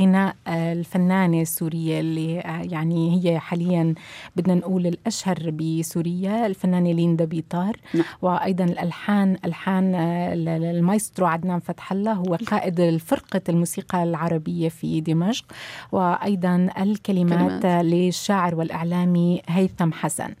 غناء 0.00 0.36
الفنانة 0.48 1.42
السورية 1.42 2.00
اللي 2.00 2.34
يعني 2.44 3.20
هي 3.24 3.38
حاليا 3.38 3.94
بدنا 4.36 4.54
نقول 4.54 4.86
الأشهر 4.86 5.50
بسوريا 5.50 6.46
الفنانة 6.46 6.92
ليندا 6.92 7.24
بيطار. 7.24 7.76
نعم. 7.94 8.04
وأيضا 8.22 8.64
الألحان 8.64 9.36
ألحان 9.44 9.94
المايسترو 9.94 11.26
عدنان 11.26 11.60
فتح 11.60 11.92
الله 11.92 12.12
هو 12.12 12.38
قائد 12.46 12.96
فرقة 12.96 13.40
الموسيقى 13.48 14.02
العربية 14.02 14.68
في 14.68 15.00
دمشق. 15.00 15.44
وأيضا 15.92 16.68
الكلمات 16.78 17.62
كلمات. 17.62 17.84
للشاعر 17.84 18.54
والإعلامي 18.54 19.42
هيثم 19.48 19.92
حسن. 19.92 20.34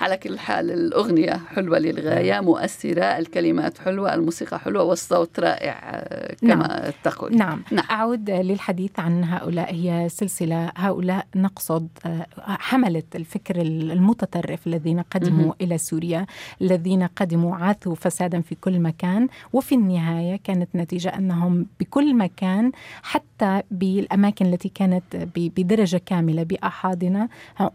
على 0.00 0.16
كل 0.16 0.33
الحال 0.34 0.70
الأغنية 0.70 1.40
حلوة 1.54 1.78
للغاية 1.78 2.40
مؤثرة 2.40 3.02
الكلمات 3.04 3.78
حلوة 3.78 4.14
الموسيقى 4.14 4.58
حلوة 4.58 4.82
والصوت 4.82 5.40
رائع 5.40 5.72
آه، 5.84 6.34
كما 6.40 6.54
نعم. 6.68 6.92
تقول. 7.04 7.36
نعم. 7.36 7.62
نعم. 7.72 7.84
أعود 7.90 8.30
للحديث 8.30 8.90
عن 9.00 9.24
هؤلاء. 9.24 9.74
هي 9.74 10.08
سلسلة 10.08 10.72
هؤلاء 10.76 11.26
نقصد 11.36 11.88
آه، 12.06 12.26
حملت 12.48 13.16
الفكر 13.16 13.60
المتطرف 13.60 14.66
الذين 14.66 15.00
قدموا 15.00 15.46
م- 15.48 15.54
إلى 15.60 15.78
سوريا 15.78 16.26
الذين 16.62 17.02
قدموا 17.06 17.56
عاثوا 17.56 17.94
فسادا 17.94 18.40
في 18.40 18.54
كل 18.54 18.80
مكان 18.80 19.28
وفي 19.52 19.74
النهاية 19.74 20.36
كانت 20.44 20.68
نتيجة 20.74 21.08
أنهم 21.08 21.66
بكل 21.80 22.14
مكان 22.16 22.72
حتى 23.02 23.62
بالأماكن 23.70 24.46
التي 24.46 24.68
كانت 24.68 25.02
بدرجة 25.36 26.00
كاملة 26.06 26.42
بأحادنا 26.42 27.28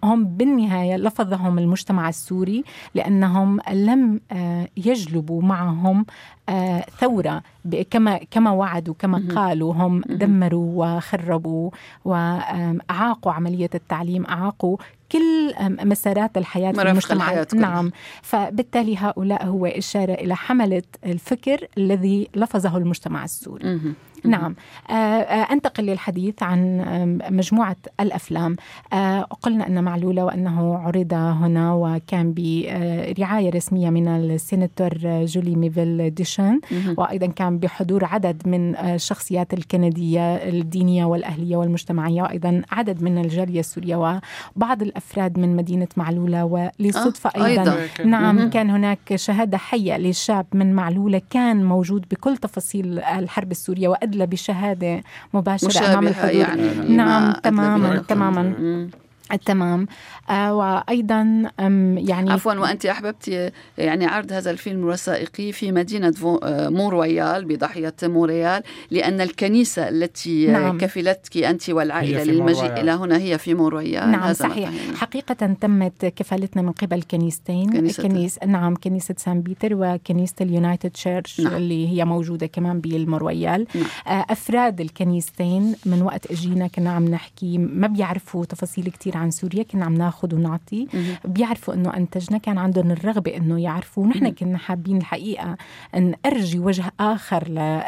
هم 0.03 0.25
بالنهاية 0.25 0.95
لفظهم 0.97 1.59
المجتمع 1.59 2.09
السوري 2.09 2.48
السوري 2.49 2.63
لأنهم 2.95 3.59
لم 3.71 4.19
آه، 4.31 4.67
يجلبوا 4.77 5.41
معهم 5.41 6.05
آه، 6.49 6.85
ثورة. 6.99 7.43
كما 7.91 8.19
كما 8.31 8.51
وعدوا 8.51 8.93
كما 8.99 9.23
قالوا 9.35 9.73
هم 9.73 10.01
دمروا 10.01 10.97
وخربوا 10.97 11.71
وأعاقوا 12.05 13.31
عملية 13.31 13.69
التعليم 13.75 14.25
أعاقوا 14.25 14.77
كل 15.11 15.53
مسارات 15.83 16.37
الحياة 16.37 16.71
في 16.71 16.81
المجتمع. 16.81 17.25
الحياة 17.25 17.47
نعم. 17.55 17.91
فبالتالي 18.21 18.97
هؤلاء 18.97 19.45
هو 19.45 19.65
إشارة 19.65 20.13
إلى 20.13 20.35
حملة 20.35 20.83
الفكر 21.05 21.67
الذي 21.77 22.27
لفظه 22.35 22.77
المجتمع 22.77 23.23
السوري. 23.23 23.93
نعم. 24.25 24.55
آه، 24.89 24.93
آه، 24.93 25.53
أنتقل 25.53 25.83
للحديث 25.83 26.43
عن 26.43 26.79
مجموعة 27.29 27.75
الأفلام. 27.99 28.55
آه، 28.93 29.21
قلنا 29.21 29.67
أن 29.67 29.83
معلولة 29.83 30.25
وأنه 30.25 30.75
عرض 30.77 31.13
هنا 31.13 31.73
وكان 31.73 32.33
برعاية 33.17 33.49
رسمية 33.49 33.89
من 33.89 34.07
السيناتور 34.07 34.93
جولي 35.25 35.55
ميفيل 35.55 36.13
ديشان. 36.13 36.59
وأيضا 36.97 37.25
كان 37.27 37.57
بحضور 37.57 38.05
عدد 38.05 38.47
من 38.47 38.75
الشخصيات 38.75 39.53
الكندية 39.53 40.35
الدينية 40.35 41.05
والأهلية 41.05 41.57
والمجتمعية 41.57 42.21
وأيضا 42.21 42.61
عدد 42.71 43.03
من 43.03 43.17
الجالية 43.17 43.59
السورية 43.59 43.95
وبعض 44.55 44.81
الأفراد 44.81 45.39
من 45.39 45.55
مدينة 45.55 45.87
معلولة. 45.97 46.45
ولصدفة 46.45 47.45
أيضا, 47.45 47.61
أيضا. 47.61 48.03
نعم 48.05 48.49
كان 48.49 48.69
هناك 48.69 49.15
شهادة 49.15 49.57
حية 49.57 49.97
لشاب 49.97 50.45
من 50.53 50.73
معلولة. 50.73 51.21
كان 51.29 51.65
موجود 51.65 52.05
بكل 52.11 52.37
تفاصيل 52.37 52.99
الحرب 52.99 53.51
السورية. 53.51 53.87
أدلى 54.09 54.25
بشهادة 54.25 55.03
مباشرة 55.33 55.85
أمام 55.85 56.07
الحضور 56.07 56.31
يعني. 56.31 56.95
نعم 56.95 57.33
تماما 57.33 57.97
تماما. 58.07 58.89
تمام. 59.45 59.87
وأيضا 60.29 61.51
يعني 61.97 62.31
عفوا 62.31 62.53
وأنت 62.53 62.85
أحببت 62.85 63.51
يعني 63.77 64.05
عرض 64.05 64.33
هذا 64.33 64.51
الفيلم 64.51 64.79
الوثائقي 64.79 65.51
في 65.51 65.71
مدينة 65.71 66.13
آه، 66.43 66.69
مونرويال 66.69 67.45
بضاحية 67.45 67.95
مونريال 68.03 68.63
لأن 68.91 69.21
الكنيسة 69.21 69.89
التي 69.89 70.47
نعم. 70.47 70.77
كفلتك 70.77 71.37
أنت 71.37 71.69
والعائلة 71.69 72.23
للمجيء 72.23 72.73
إلى 72.81 72.91
هنا 72.91 73.17
هي 73.17 73.37
في 73.37 73.53
مونرويال 73.53 74.11
نعم 74.11 74.33
صحيح. 74.33 74.69
حقيقة 74.95 75.33
تمت 75.33 76.05
كفالتنا 76.05 76.61
من 76.61 76.71
قبل 76.71 77.01
كنيستين. 77.01 77.69
كنيسة. 77.69 78.03
كنيس 78.03 78.39
نعم 78.47 78.75
كنيسة 78.75 79.15
سان 79.17 79.41
بيتر 79.41 79.69
وكنيسة 79.73 80.35
ال 80.41 80.48
United 80.48 80.89
Church 80.89 81.41
نعم. 81.41 81.55
اللي 81.55 81.87
هي 81.87 82.05
موجودة 82.05 82.47
كمان 82.47 82.79
بالمونرويال 82.79 83.67
نعم. 83.75 83.85
آه، 84.07 84.25
أفراد 84.29 84.81
الكنيستين 84.81 85.75
من 85.85 86.01
وقت 86.01 86.31
إجينا 86.31 86.67
كنا 86.67 86.91
عم 86.91 87.05
نحكي 87.05 87.57
ما 87.57 87.87
بيعرفوا 87.87 88.45
تفاصيل 88.45 88.89
كثير 88.89 89.17
عن 89.17 89.31
سوريا 89.31 89.63
كنا 89.63 89.85
عم 89.85 89.93
ناخذ 89.93 90.18
ونعطي. 90.33 90.87
بيعرفوا 91.25 91.73
إنه 91.73 91.97
انتجنا 91.97 92.37
كان 92.37 92.57
عندهم 92.57 92.91
الرغبة 92.91 93.37
إنه 93.37 93.61
يعرفوا. 93.61 94.03
ونحن 94.03 94.29
كنا 94.29 94.57
حابين 94.57 94.97
الحقيقة 94.97 95.57
نرجي 95.95 96.59
وجه 96.59 96.91
آخر 96.99 97.47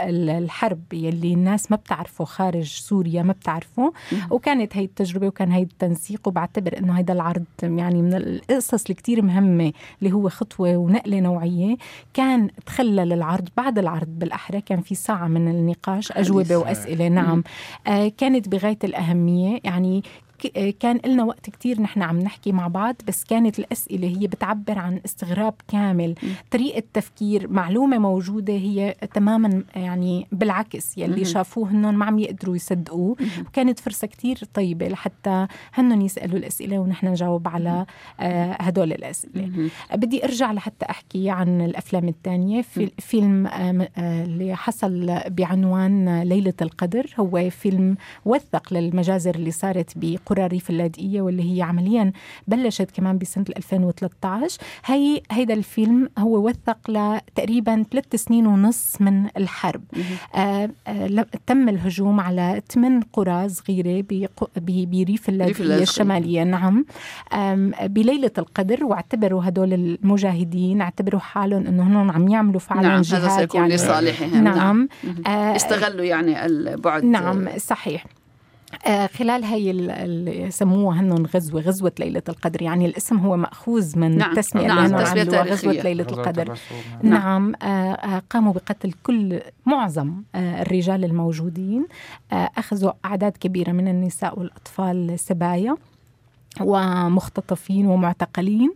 للحرب 0.09 0.93
يلي 0.93 1.33
الناس 1.33 1.71
ما 1.71 1.77
بتعرفه 1.77 2.25
خارج 2.25 2.67
سوريا 2.67 3.23
ما 3.23 3.33
بتعرفه. 3.33 3.93
وكانت 4.31 4.77
هي 4.77 4.83
التجربة 4.83 5.27
وكان 5.27 5.51
هي 5.51 5.61
التنسيق. 5.61 6.27
وبعتبر 6.27 6.77
إنه 6.77 6.99
هذا 6.99 7.13
العرض 7.13 7.43
يعني 7.63 8.01
من 8.01 8.13
القصص 8.13 8.89
الكتير 8.89 9.21
مهمة 9.21 9.73
اللي 10.01 10.13
هو 10.13 10.29
خطوة 10.29 10.77
ونقلة 10.77 11.19
نوعية. 11.19 11.75
كان 12.13 12.49
تخلل 12.65 13.13
العرض 13.13 13.49
بعد 13.57 13.79
العرض 13.79 14.19
بالأحرى 14.19 14.61
كان 14.61 14.81
في 14.81 14.95
ساعة 14.95 15.27
من 15.27 15.47
النقاش 15.47 16.11
أجوبة 16.11 16.57
وأسئلة. 16.57 17.07
نعم. 17.07 17.43
آه 17.87 18.11
كانت 18.17 18.49
بغاية 18.49 18.79
الأهمية. 18.83 19.59
يعني 19.63 20.03
كان 20.79 20.99
لنا 21.05 21.23
وقت 21.23 21.49
كتير 21.49 21.81
نحن 21.81 22.01
عم 22.01 22.19
نحكي 22.19 22.51
مع 22.51 22.67
بعض 22.67 22.95
بس 23.07 23.23
كانت 23.23 23.59
الأسئلة 23.59 24.07
هي 24.07 24.27
بتعبر 24.27 24.79
عن 24.79 25.01
استغراب 25.05 25.53
كامل. 25.67 26.15
طريقة 26.51 26.83
تفكير 26.93 27.47
معلومة 27.47 27.97
موجودة 27.97 28.53
هي 28.53 28.95
تماما 29.13 29.63
يعني 29.75 30.27
بالعكس 30.31 30.97
يلي 30.97 31.25
شافوه 31.25 31.71
هنن 31.71 31.93
ما 31.93 32.05
عم 32.05 32.19
يقدروا 32.19 32.55
يصدقوه. 32.55 33.15
وكانت 33.47 33.79
فرصة 33.79 34.07
كتير 34.07 34.39
طيبة 34.53 34.87
لحتى 34.87 35.47
هنن 35.73 36.01
يسألوا 36.01 36.37
الأسئلة 36.37 36.79
ونحن 36.79 37.07
نجاوب 37.07 37.47
على 37.47 37.85
آه 38.19 38.51
هدول 38.59 38.91
الأسئلة. 38.93 39.69
بدي 39.93 40.25
أرجع 40.25 40.51
لحتى 40.51 40.85
أحكي 40.89 41.29
عن 41.29 41.61
الأفلام 41.61 42.07
الثانية 42.07 42.61
في 42.61 42.91
فيلم 42.99 43.47
آه 43.47 43.89
اللي 43.97 44.55
حصل 44.55 45.19
بعنوان 45.27 46.21
ليلة 46.21 46.53
القدر. 46.61 47.05
هو 47.19 47.49
فيلم 47.49 47.97
وثق 48.25 48.73
للمجازر 48.73 49.35
اللي 49.35 49.51
صارت 49.51 49.91
بقرى 49.95 50.30
قرى 50.31 50.45
الريف 50.45 50.69
اللاذقيه 50.69 51.21
واللي 51.21 51.55
هي 51.55 51.61
عمليا 51.61 52.11
بلشت 52.47 52.91
كمان 52.91 53.17
بسنة 53.17 53.45
2013 53.57 54.59
هي 54.85 55.21
هيدا 55.31 55.53
الفيلم 55.53 56.09
هو 56.17 56.47
وثق 56.47 56.91
لتقريبا 56.91 57.83
ثلاث 57.91 58.15
سنين 58.15 58.47
ونص 58.47 59.01
من 59.01 59.25
الحرب. 59.37 59.83
آه 60.35 60.69
آه 60.87 61.25
تم 61.47 61.69
الهجوم 61.69 62.19
على 62.19 62.61
ثمان 62.69 63.01
قرى 63.13 63.49
صغيرة 63.49 64.05
بريف 64.67 65.29
اللاذقيه 65.29 65.81
الشمالية. 65.81 66.43
نعم. 66.43 66.85
بليلة 67.83 68.31
القدر 68.37 68.85
واعتبروا 68.85 69.47
هدول 69.47 69.73
المجاهدين 69.73 70.81
اعتبروا 70.81 71.19
حالهم 71.19 71.67
إنه 71.67 71.83
هن 71.83 72.09
عم 72.09 72.27
يعملوا 72.27 72.59
فعلا 72.59 72.81
نعم 72.81 73.01
جهاد 73.01 73.23
هذا 73.23 73.37
سيكون 73.37 73.61
يعني. 73.61 73.75
لصالحهم. 73.75 74.43
نعم, 74.43 74.55
نعم. 74.57 74.87
آه 75.27 75.55
استغلوا 75.55 76.05
يعني 76.05 76.45
البعد. 76.45 77.03
نعم 77.03 77.49
صحيح. 77.57 78.05
خلال 79.17 79.43
هاي 79.43 79.71
اللي 79.71 80.41
يسموها 80.41 80.99
هنن 80.99 81.25
غزوة 81.25 81.61
غزوة 81.61 81.91
ليلة 81.99 82.21
القدر 82.29 82.61
يعني 82.61 82.85
الاسم 82.85 83.17
هو 83.17 83.37
مأخوذ 83.37 83.99
من 83.99 84.17
نعم. 84.17 84.29
التسمية 84.29 84.67
نعم. 84.67 84.77
اللي 84.77 85.23
نعم. 85.23 85.47
غزوة 85.47 85.73
ليلة 85.73 86.07
القدر 86.11 86.47
نعم, 86.47 86.57
نعم. 87.03 87.53
آه, 87.61 87.93
آه، 87.93 88.23
قاموا 88.29 88.53
بقتل 88.53 88.93
كل 89.03 89.41
معظم 89.65 90.23
آه 90.35 90.61
الرجال 90.61 91.05
الموجودين 91.05 91.87
آه 92.33 92.49
أخذوا 92.57 92.91
أعداد 93.05 93.31
كبيرة 93.31 93.71
من 93.71 93.87
النساء 93.87 94.39
والأطفال 94.39 95.19
سبايا 95.19 95.77
ومختطفين 96.59 97.87
ومعتقلين 97.87 98.73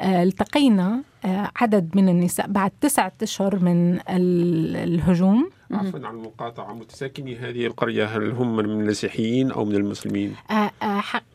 آه، 0.00 0.22
التقينا 0.22 1.02
آه، 1.24 1.50
عدد 1.56 1.96
من 1.96 2.08
النساء 2.08 2.46
بعد 2.46 2.70
تسعة 2.80 3.12
أشهر 3.22 3.58
من 3.58 3.98
الهجوم 4.08 5.50
عفوا 5.70 6.06
عن 6.06 6.14
المقاطعة. 6.14 6.72
متساكني 6.72 7.36
هذه 7.36 7.66
القرية 7.66 8.04
هل 8.04 8.30
هم 8.30 8.56
من 8.56 8.64
المسيحيين 8.64 9.50
أو 9.50 9.64
من 9.64 9.74
المسلمين؟ 9.74 10.34
آه، 10.50 10.70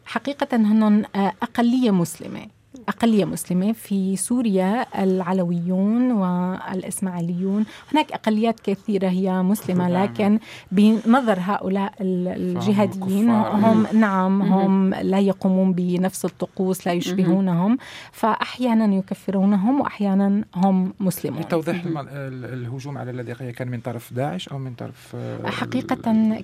حقيقة 0.06 0.58
هن 0.58 1.06
أقلية 1.16 1.92
مسلمة. 1.92 2.48
أقلية 2.88 3.26
مسلمة 3.26 3.72
في 3.72 4.16
سوريا 4.16 5.04
العلويون 5.04 6.12
والإسماعيليون. 6.12 7.66
هناك 7.94 8.12
أقليات 8.12 8.60
كثيرة 8.60 9.10
هي 9.10 9.42
مسلمة 9.42 9.90
لكن 9.90 10.40
بنظر 10.72 11.38
هؤلاء 11.40 11.94
الجهاديين 12.02 13.30
هم 13.30 13.88
نعم 13.94 14.42
هم 14.42 14.94
لا 14.94 15.20
يقومون 15.20 15.74
بنفس 15.74 16.26
الطقوس 16.26 16.88
لا 16.88 16.94
يشبهونهم. 16.94 17.78
فأحيانا 18.12 18.96
يكفرونهم 18.96 19.82
وأحيانا 19.82 20.44
هم 20.56 20.94
مسلمون. 21.00 21.42
لتوضيح 21.42 21.84
الهجوم 21.86 22.98
على 22.98 23.12
اللاذقية 23.12 23.52
كان 23.52 23.68
من 23.68 23.80
طرف 23.80 24.14
داعش 24.14 24.50
أو 24.50 24.58
من 24.58 24.74
طرف 24.74 25.16
حقيقة 25.46 25.96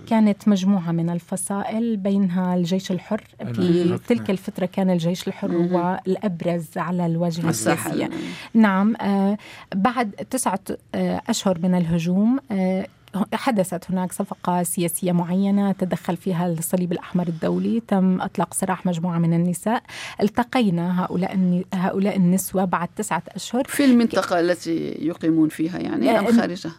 كانت 0.09 0.47
مجموعة 0.47 0.91
من 0.91 1.09
الفصائل 1.09 1.97
بينها 1.97 2.55
الجيش 2.55 2.91
الحر. 2.91 3.23
في 3.53 3.99
تلك. 4.07 4.29
الفترة 4.29 4.65
كان 4.65 4.89
الجيش 4.89 5.27
الحر 5.27 5.51
هو 5.51 5.99
الأبرز 6.19 6.77
على 6.77 7.05
الواجهة 7.05 7.49
السياسية. 7.49 8.10
نعم 8.53 8.95
آه 9.01 9.38
بعد 9.75 10.12
تسعة 10.12 10.60
آه 10.95 11.21
أشهر 11.29 11.60
من 11.63 11.75
الهجوم 11.75 12.39
آه 12.51 12.88
حدثت 13.34 13.91
هناك 13.91 14.12
صفقة 14.12 14.63
سياسية 14.63 15.12
معينة 15.12 15.71
تدخل 15.71 16.17
فيها 16.17 16.47
الصليب 16.47 16.91
الأحمر 16.91 17.27
الدولي. 17.27 17.82
تم 17.88 18.21
إطلاق 18.21 18.53
سراح 18.53 18.86
مجموعة 18.86 19.17
من 19.17 19.34
النساء. 19.34 19.84
التقينا 20.21 21.03
هؤلاء 21.03 21.63
هؤلاء 21.73 22.17
النسوة 22.17 22.65
بعد 22.65 22.88
تسعة 22.95 23.23
أشهر. 23.36 23.63
في 23.63 23.86
المنطقة 23.86 24.39
التي 24.39 24.97
يقيمون 24.99 25.49
فيها 25.49 25.79
يعني 25.79 26.19
أم 26.19 26.39
خارجها؟ 26.39 26.71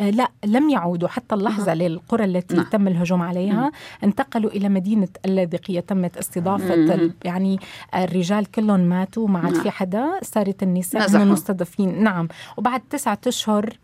لا 0.00 0.28
لم 0.44 0.70
يعودوا 0.70 1.08
حتى 1.08 1.34
اللحظة 1.34 1.72
أه. 1.72 1.74
للقرى 1.74 2.24
التي 2.24 2.56
نعم. 2.56 2.64
تم 2.64 2.88
الهجوم 2.88 3.22
عليها 3.22 3.64
مم. 3.64 3.70
انتقلوا 4.04 4.50
إلى 4.50 4.68
مدينة 4.68 5.08
اللاذقية 5.24 5.80
تمت 5.80 6.16
استضافة 6.16 6.76
مم. 6.76 7.14
يعني 7.24 7.58
الرجال 7.94 8.50
كلهم 8.50 8.80
ماتوا 8.80 9.28
ما 9.28 9.38
عاد 9.38 9.52
نعم. 9.52 9.62
في 9.62 9.70
حدا 9.70 10.18
صارت 10.22 10.62
النساء 10.62 11.10
هم 11.10 11.22
المستضيفين 11.22 12.02
نعم 12.02 12.28
وبعد 12.56 12.80
تسعة 12.90 13.18
أشهر 13.26 13.76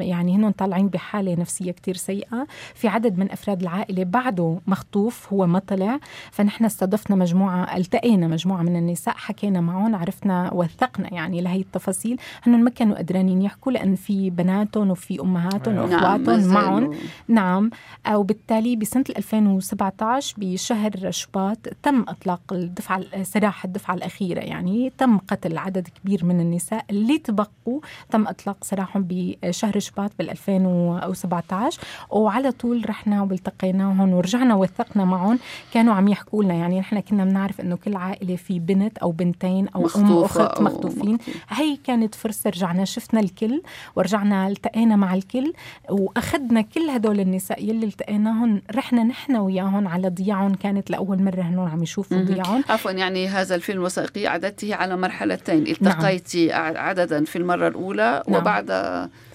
يعني 0.00 0.36
هن 0.36 0.50
طالعين 0.50 0.88
بحالة 0.88 1.34
نفسية 1.34 1.72
كتير 1.72 1.96
سيئة 1.96 2.46
في 2.74 2.88
عدد 2.88 3.18
من 3.18 3.30
أفراد 3.30 3.62
العائلة 3.62 4.04
بعده 4.04 4.58
مخطوف 4.66 5.32
هو 5.32 5.46
ما 5.46 5.58
طلع 5.58 6.00
فنحن 6.30 6.64
استضفنا 6.64 7.16
مجموعة 7.16 7.76
التقينا 7.76 8.28
مجموعة 8.28 8.62
من 8.62 8.76
النساء 8.76 9.14
حكينا 9.14 9.60
معهم 9.60 9.94
عرفنا 9.94 10.54
وثقنا 10.54 11.14
يعني 11.14 11.40
لهي 11.40 11.60
التفاصيل 11.60 12.20
هن 12.42 12.64
ما 12.64 12.70
كانوا 12.70 12.98
قدرانين 12.98 13.42
يحكوا 13.42 13.72
لأن 13.72 13.94
في 13.94 14.30
بنات 14.30 14.47
بناتهم 14.48 14.90
وفي 14.90 15.20
أمهاتهم 15.20 15.74
نعم. 15.74 15.92
وأخواتهم 15.92 16.40
نعم. 16.40 16.52
معهم. 16.52 16.90
نعم. 17.28 17.70
وبالتالي 18.12 18.76
بسنة 18.76 19.04
2017 19.16 20.34
بشهر 20.38 21.10
شباط 21.10 21.58
تم 21.82 22.04
إطلاق 22.08 22.40
الدفعة 22.52 23.22
سراح 23.22 23.64
الدفعة 23.64 23.94
الأخيرة. 23.94 24.40
يعني 24.40 24.92
تم 24.98 25.18
قتل 25.18 25.58
عدد 25.58 25.88
كبير 25.88 26.24
من 26.24 26.40
النساء 26.40 26.84
اللي 26.90 27.18
تبقوا. 27.18 27.80
تم 28.10 28.26
إطلاق 28.26 28.64
سراحهم 28.64 29.06
بشهر 29.08 29.78
شباط 29.78 30.10
بال 30.18 30.30
2017 30.30 31.80
وعلى 32.10 32.52
طول 32.52 32.90
رحنا 32.90 33.22
والتقيناهم 33.22 34.12
ورجعنا 34.12 34.54
وثقنا 34.54 35.04
معهم. 35.04 35.38
كانوا 35.74 35.94
عم 35.94 36.08
يحكوا 36.08 36.44
لنا 36.44 36.54
يعني 36.54 36.80
نحن 36.80 37.00
كنا 37.00 37.24
بنعرف 37.24 37.60
إنه 37.60 37.76
كل 37.76 37.96
عائلة 37.96 38.36
في 38.36 38.58
بنت 38.58 38.98
أو 38.98 39.10
بنتين 39.10 39.68
أو 39.68 39.88
أم 39.96 40.10
واخت 40.10 40.60
مخطوفين. 40.60 41.18
هي 41.48 41.76
كانت 41.76 42.14
فرصة 42.14 42.50
رجعنا 42.50 42.84
شفنا 42.84 43.20
الكل 43.20 43.62
ورجعنا 43.96 44.27
التقينا 44.32 44.96
مع 44.96 45.14
الكل 45.14 45.52
واخذنا 45.90 46.60
كل 46.60 46.90
هدول 46.90 47.20
النساء 47.20 47.64
يلي 47.64 47.86
التقيناهم 47.86 48.62
رحنا 48.76 49.02
نحن 49.04 49.36
وياهم 49.36 49.88
على 49.88 50.08
ضياعهم. 50.08 50.54
كانت 50.54 50.90
لأول 50.90 51.22
مرة 51.22 51.42
هنون 51.42 51.68
عم 51.68 51.82
يشوفوا 51.82 52.22
ضياعهم. 52.22 52.64
عفوا 52.68 52.90
يعني 52.90 53.28
هذا 53.28 53.54
الفيلم 53.54 53.78
الوثائقي 53.80 54.26
عددته 54.26 54.74
على 54.74 54.96
مرحلتين. 54.96 55.62
التقيت 55.66 56.36
نعم. 56.36 56.76
عددا 56.76 57.24
في 57.24 57.36
المرة 57.36 57.68
الأولى 57.68 58.22
نعم. 58.28 58.40
وبعد 58.40 58.70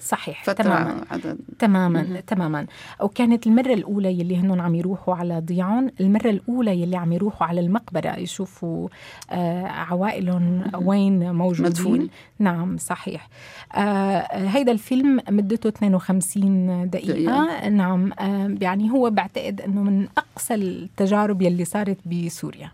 صحيح. 0.02 0.44
تماما. 0.50 1.04
عدد. 1.10 1.38
تماما 1.58 2.02
م- 2.02 2.20
تماما. 2.26 2.66
وكانت 3.00 3.46
المرة 3.46 3.72
الأولى 3.74 4.20
يلي 4.20 4.36
هنن 4.36 4.60
عم 4.60 4.74
يروحوا 4.74 5.14
على 5.14 5.40
ضياعهم 5.40 5.90
المرة 6.00 6.30
الأولى 6.30 6.82
يلي 6.82 6.96
عم 6.96 7.12
يروحوا 7.12 7.46
على 7.46 7.60
المقبرة 7.60 8.18
يشوفوا 8.18 8.88
آه 9.30 9.66
عوائلهم 9.66 10.62
وين 10.74 11.32
موجودين. 11.34 11.66
مدفون. 11.70 12.08
نعم 12.38 12.76
صحيح. 12.78 13.28
آه 13.74 14.26
هيدا 14.32 14.72
الفيلم 14.84 15.20
مدته 15.30 15.68
52 15.68 16.90
دقيقة, 16.90 17.12
دقيقة. 17.12 17.68
نعم 17.68 18.12
آه 18.12 18.54
يعني 18.60 18.90
هو 18.90 19.10
بعتقد 19.10 19.60
إنه 19.60 19.82
من 19.82 20.08
أقصى 20.18 20.54
التجارب 20.54 21.42
يلي 21.42 21.64
صارت 21.64 21.96
بسوريا. 22.06 22.70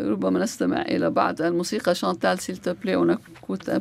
ربما 0.00 0.40
نستمع 0.40 0.82
إلى 0.82 1.10
بعض 1.10 1.42
الموسيقى. 1.42 1.94
شانتال 1.94 2.38
سيل 2.38 2.56
plaît 2.56 2.96
on 2.96 3.10
écoute 3.14 3.68
un 3.68 3.80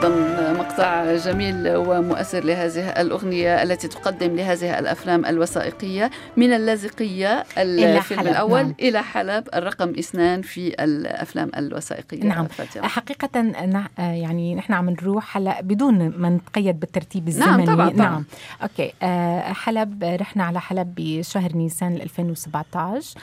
plus 0.00 0.42
مقطع 0.72 1.16
جميل 1.16 1.76
ومؤثر 1.76 2.44
لهذه 2.44 2.88
الأغنية 2.88 3.62
التي 3.62 3.88
تقدم 3.88 4.36
لهذه 4.36 4.78
الأفلام 4.78 5.26
الوثائقية 5.26 6.10
من 6.36 6.52
اللاذقية 6.52 7.44
الفيلم 7.58 8.20
إلى 8.20 8.30
الأول 8.30 8.62
نعم. 8.62 8.74
إلى 8.80 9.02
حلب 9.02 9.48
الرقم 9.54 9.90
اثنان 9.98 10.42
في 10.42 10.84
الأفلام 10.84 11.50
الوثائقية 11.56 12.24
نعم 12.24 12.46
فاتحة. 12.46 12.88
حقيقة 12.88 13.52
يعني 13.98 14.54
نحن 14.54 14.72
عم 14.72 14.90
نروح 14.90 15.36
هلأ 15.36 15.62
بدون 15.62 16.08
ما 16.08 16.28
نتقيد 16.28 16.80
بالترتيب 16.80 17.28
نعم، 17.28 17.28
الزمني 17.28 17.64
نعم 17.64 17.74
طبعا, 17.74 17.90
طبعا. 17.90 18.08
نعم 18.08 18.24
أوكي 18.62 18.92
آه، 19.02 19.52
حلب 19.52 20.04
رحنا 20.04 20.44
على 20.44 20.60
حلب 20.60 20.94
بشهر 20.96 21.52
نيسان 21.56 21.94
2017 21.94 23.18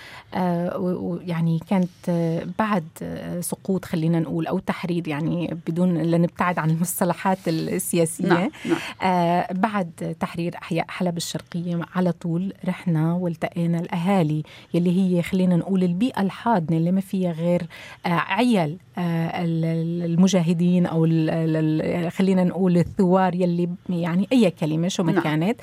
ويعني 0.77 1.59
كانت 1.69 2.09
بعد 2.59 2.85
سقوط 3.39 3.85
خلينا 3.85 4.19
نقول 4.19 4.47
أو 4.47 4.59
تحرير 4.59 5.07
يعني 5.07 5.57
بدون 5.67 5.97
لنبتعد 5.97 6.58
عن 6.59 6.69
المصطلحات 6.69 7.37
السياسية 7.47 8.27
نعم. 8.27 8.51
نعم. 8.65 8.77
آه 9.01 9.53
بعد 9.53 10.15
تحرير 10.19 10.55
أحياء 10.61 10.85
حلب 10.89 11.17
الشرقية 11.17 11.79
على 11.95 12.11
طول 12.11 12.53
رحنا 12.67 13.13
والتقينا 13.13 13.79
الأهالي 13.79 14.43
يلي 14.73 15.17
هي 15.17 15.21
خلينا 15.21 15.55
نقول 15.55 15.83
البيئة 15.83 16.21
الحاضنة 16.21 16.77
اللي 16.77 16.91
ما 16.91 17.01
فيها 17.01 17.31
غير 17.31 17.61
آه 18.05 18.09
عيال 18.09 18.77
المجاهدين 18.99 20.85
أو 20.85 21.05
خلينا 22.09 22.43
نقول 22.43 22.77
الثوار 22.77 23.35
يلي 23.35 23.69
يعني 23.89 24.27
أي 24.31 24.51
كلمة 24.51 24.87
شو 24.87 25.03
ما 25.03 25.11
نعم. 25.11 25.23
كانت. 25.23 25.61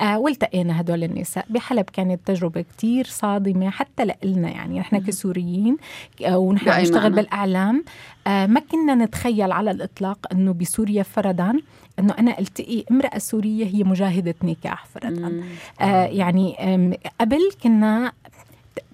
آه 0.00 0.18
والتقينا 0.18 0.80
هدول 0.80 1.04
النساء 1.04 1.46
بحلب 1.50 1.84
كانت 1.84 2.20
تجربة 2.26 2.60
كتير 2.60 3.04
صادمة 3.04 3.70
حتى 3.70 4.04
لنا 4.24 4.50
يعني. 4.50 4.78
نحن 4.78 4.98
كسوريين 4.98 5.76
آه، 6.26 6.38
ونحن 6.38 6.80
نشتغل 6.80 7.12
بالإعلام. 7.12 7.84
آه 8.26 8.46
ما 8.46 8.60
كنا 8.60 8.94
نتخيل 8.94 9.52
على 9.52 9.70
الإطلاق 9.70 10.18
أنه 10.32 10.52
بسوريا 10.52 11.02
فرضا 11.02 11.60
إنه 11.98 12.14
أنا 12.18 12.38
ألتقي 12.38 12.84
امرأة 12.90 13.18
سورية 13.18 13.64
هي 13.66 13.84
مجاهدة 13.84 14.34
نكاح 14.42 14.86
فرضا. 14.86 15.42
آه 15.80 16.04
يعني 16.04 16.56
قبل 17.20 17.40
كنا 17.62 18.12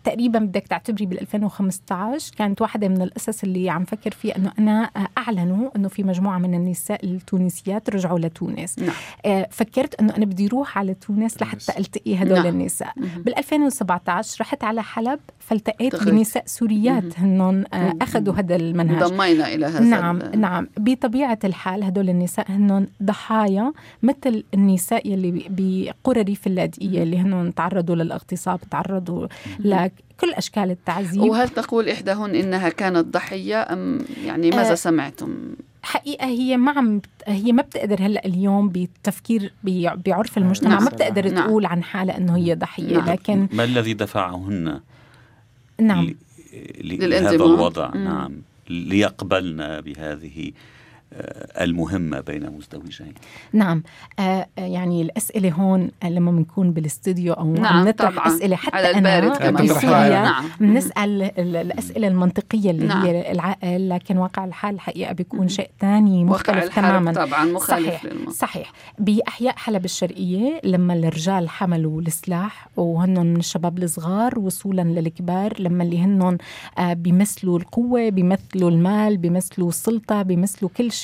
تقريبا 0.04 0.38
بدك 0.38 0.66
تعتبري 0.66 1.06
بال 1.06 1.20
2015 1.20 2.34
كانت 2.36 2.62
واحدة 2.62 2.88
من 2.88 3.02
القصص 3.02 3.42
اللي 3.44 3.70
عم 3.70 3.84
فكر 3.84 4.10
فيها 4.10 4.36
إنه 4.36 4.52
أنا 4.58 4.90
أعلنوا 5.18 5.70
إنه 5.76 5.88
في 5.88 6.02
مجموعة 6.02 6.38
من 6.38 6.54
النساء 6.54 7.04
التونسيات 7.04 7.90
رجعوا 7.90 8.18
لتونس. 8.18 8.78
نعم. 8.78 8.92
آه 9.26 9.48
فكرت 9.50 9.94
إنه 9.94 10.16
أنا 10.16 10.24
بدي 10.24 10.46
أروح 10.46 10.78
على 10.78 10.94
تونس 10.94 11.42
لحتى 11.42 11.78
ألتقي 11.78 12.16
هدول 12.16 12.34
نعم. 12.34 12.46
النساء. 12.46 12.92
بال 12.96 13.38
2017 13.38 14.40
رحت 14.40 14.64
على 14.64 14.82
حلب 14.82 15.20
فالتقيت. 15.38 16.04
بنساء 16.04 16.42
سوريات 16.46 17.18
هنن 17.18 17.64
آه 17.74 17.94
أخذوا 18.02 18.34
هذا 18.34 18.56
المنهج. 18.56 19.04
ضمينا 19.04 19.54
إلى 19.54 19.66
هذا 19.66 19.80
نعم 19.80 20.18
نعم. 20.18 20.68
بطبيعة 20.76 21.38
الحال 21.44 21.84
هدول 21.84 22.08
النساء 22.10 22.50
هنن 22.50 22.86
ضحايا 23.02 23.72
مثل 24.02 24.44
النساء 24.54 25.08
يلي 25.08 25.44
بقرى 25.50 26.22
ريف 26.22 26.46
اللاذقية 26.46 27.02
اللي 27.02 27.18
هنن 27.18 27.54
تعرضوا 27.54 27.94
للاغتصاب 27.96 28.60
تعرضوا 28.70 29.26
لك 29.58 29.93
كل 30.20 30.32
أشكال 30.32 30.70
التعذيب 30.70 31.22
وهل 31.22 31.48
تقول 31.48 31.88
إحداهن 31.88 32.34
إنها 32.34 32.68
كانت 32.68 33.06
ضحية 33.06 33.62
أم 33.72 33.98
يعني 34.24 34.50
ماذا 34.50 34.72
آه 34.72 34.74
سمعتم؟ 34.74 35.54
حقيقة 35.82 36.26
هي 36.26 36.56
ما 36.56 36.72
عم 36.72 37.00
هي 37.26 37.52
ما 37.52 37.62
بتقدر 37.62 38.02
هلأ 38.02 38.26
اليوم 38.26 38.68
بالتفكير 38.68 39.52
بعرف 40.06 40.38
المجتمع 40.38 40.70
نعم. 40.70 40.84
ما 40.84 40.90
بتقدر 40.90 41.28
نعم. 41.28 41.46
تقول 41.46 41.66
عن 41.66 41.82
حالها 41.82 42.18
إنه 42.18 42.36
هي 42.36 42.54
ضحية 42.54 42.98
نعم. 42.98 43.10
لكن 43.10 43.48
ما 43.52 43.64
الذي 43.64 43.94
دفعهن 43.94 44.80
نعم 45.80 46.14
لهذا 46.80 47.30
الوضع 47.30 47.90
مم. 47.94 48.04
نعم 48.04 48.42
ليقبلن 48.68 49.80
بهذه 49.80 50.52
المهمة 51.60 52.20
بين 52.20 52.50
مزدوجين 52.50 53.14
نعم 53.52 53.82
آه 54.18 54.46
يعني 54.58 55.02
الأسئلة 55.02 55.52
هون 55.52 55.90
لما 56.04 56.30
بنكون 56.30 56.72
بالاستوديو 56.72 57.32
أو 57.32 57.52
نعم 57.52 57.78
عم 57.78 57.88
نطرح 57.88 58.10
طبعا. 58.10 58.26
أسئلة 58.26 58.56
حتى 58.56 58.76
على 58.76 58.90
أنا 58.94 59.56
في 59.56 59.68
سوريا 59.68 60.22
نعم. 60.22 60.44
بنسأل 60.60 61.22
الأسئلة 61.38 62.08
المنطقية 62.08 62.70
اللي 62.70 62.86
نعم. 62.86 63.06
هي 63.06 63.32
العقل 63.32 63.88
لكن 63.88 64.18
واقع 64.18 64.44
الحال 64.44 64.74
الحقيقة 64.74 65.12
بيكون 65.12 65.48
شيء 65.48 65.70
ثاني 65.80 66.24
مختلف 66.24 66.76
تماما 66.76 67.12
طبعا 67.12 67.44
مخالف 67.44 67.94
صحيح 67.94 68.30
صحيح 68.30 68.72
بأحياء 68.98 69.56
حلب 69.56 69.84
الشرقية 69.84 70.60
لما 70.64 70.94
الرجال 70.94 71.48
حملوا 71.48 72.00
السلاح 72.00 72.68
وهن 72.76 73.26
من 73.26 73.36
الشباب 73.36 73.78
الصغار 73.78 74.38
وصولا 74.38 74.82
للكبار 74.82 75.60
لما 75.60 75.84
اللي 75.84 75.98
هن 75.98 76.38
آه 76.78 76.92
بيمثلوا 76.92 77.58
القوة 77.58 78.08
بيمثلوا 78.08 78.70
المال 78.70 79.16
بيمثلوا 79.16 79.68
السلطة 79.68 80.22
بيمثلوا 80.22 80.70
كل 80.76 80.92
شيء 80.92 81.03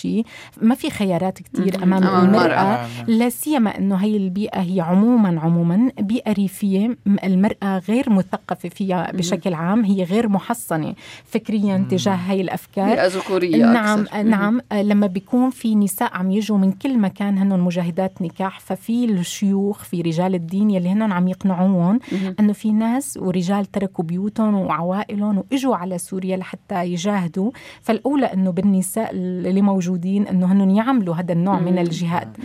ما 0.63 0.75
في 0.75 0.91
خيارات 0.91 1.39
كثير 1.43 1.83
أمام 1.83 2.03
المرأة. 2.25 2.87
لا 3.07 3.29
سيما 3.29 3.79
إنه 3.79 3.97
هي 3.97 4.17
البيئة 4.17 4.61
هي 4.61 4.81
عموما 4.81 5.41
عموما 5.41 5.91
بيئة 6.01 6.33
ريفية 6.33 6.97
المرأة 7.25 7.79
غير 7.89 8.11
مثقفة 8.11 8.69
فيها 8.69 9.13
بشكل 9.13 9.55
عام 9.55 9.85
هي 9.85 10.05
غير 10.05 10.29
محصنة 10.29 10.95
فكريا 11.25 11.87
تجاه 11.91 12.15
هي 12.15 12.41
الأفكار. 12.41 12.85
بيئة 12.91 13.07
ذكورية 13.07 13.65
نعم 13.73 14.01
أكثر. 14.01 14.23
نعم. 14.23 14.61
لما 14.73 15.07
بيكون 15.07 15.51
في 15.51 15.75
نساء 15.75 16.15
عم 16.15 16.31
يجوا 16.31 16.59
من 16.59 16.73
كل 16.73 16.99
مكان 16.99 17.39
هن 17.39 17.61
مجاهدات 17.61 18.23
نكاح 18.23 18.61
ففي 18.61 19.05
الشيوخ 19.05 19.83
في 19.85 20.01
رجال 20.03 20.35
الدين 20.35 20.71
يلي 20.71 20.89
هن 20.89 21.13
عم 21.13 21.29
يقنعوهم 21.29 22.01
إنه 22.41 22.53
في 22.53 22.73
ناس 22.73 23.19
ورجال 23.23 23.67
تركوا 23.67 24.05
بيوتهم 24.05 24.55
وعوائلهم 24.55 25.39
وإجوا 25.39 25.77
على 25.77 25.99
سوريا 25.99 26.37
لحتى 26.37 26.85
يجاهدوا. 26.85 27.51
فالأولى 27.83 28.27
إنه 28.27 28.51
بالنساء 28.51 29.11
اللي 29.13 29.63
موجودين 29.81 30.27
إنه 30.27 30.53
هن 30.53 30.71
يعملوا 30.71 31.15
هذا 31.15 31.33
النوع 31.33 31.61
من 31.61 31.79
الجهاد. 31.79 32.37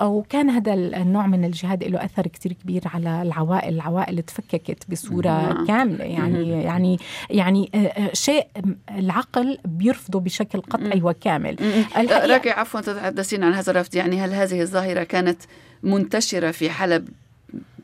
أو 0.00 0.24
كان 0.28 0.50
هذا 0.50 0.74
النوع 0.74 1.26
من 1.26 1.44
الجهاد 1.44 1.84
له 1.84 2.04
أثر 2.04 2.26
كتير 2.26 2.52
كبير 2.52 2.82
على 2.84 3.22
العوائل 3.22 3.74
العوائل 3.74 4.22
تفككت 4.22 4.90
بصورة 4.90 5.64
كاملة. 5.68 6.04
يعني 6.04 6.62
يعني 6.62 6.98
يعني 7.30 7.70
آه، 7.74 7.78
آه، 7.78 8.10
شيء 8.12 8.46
العقل 8.90 9.58
بيرفضه 9.64 10.20
بشكل 10.20 10.60
قطعي 10.60 11.02
وكامل. 11.02 11.56
راكي 12.10 12.50
عفوا 12.50 12.80
تتحدثين 12.80 13.44
عن 13.44 13.52
هذا 13.52 13.70
الرفض. 13.70 13.94
يعني 13.94 14.20
هل 14.20 14.32
هذه 14.32 14.60
الظاهرة 14.60 15.02
كانت 15.02 15.42
منتشرة 15.82 16.50
في 16.50 16.70
حلب 16.70 17.08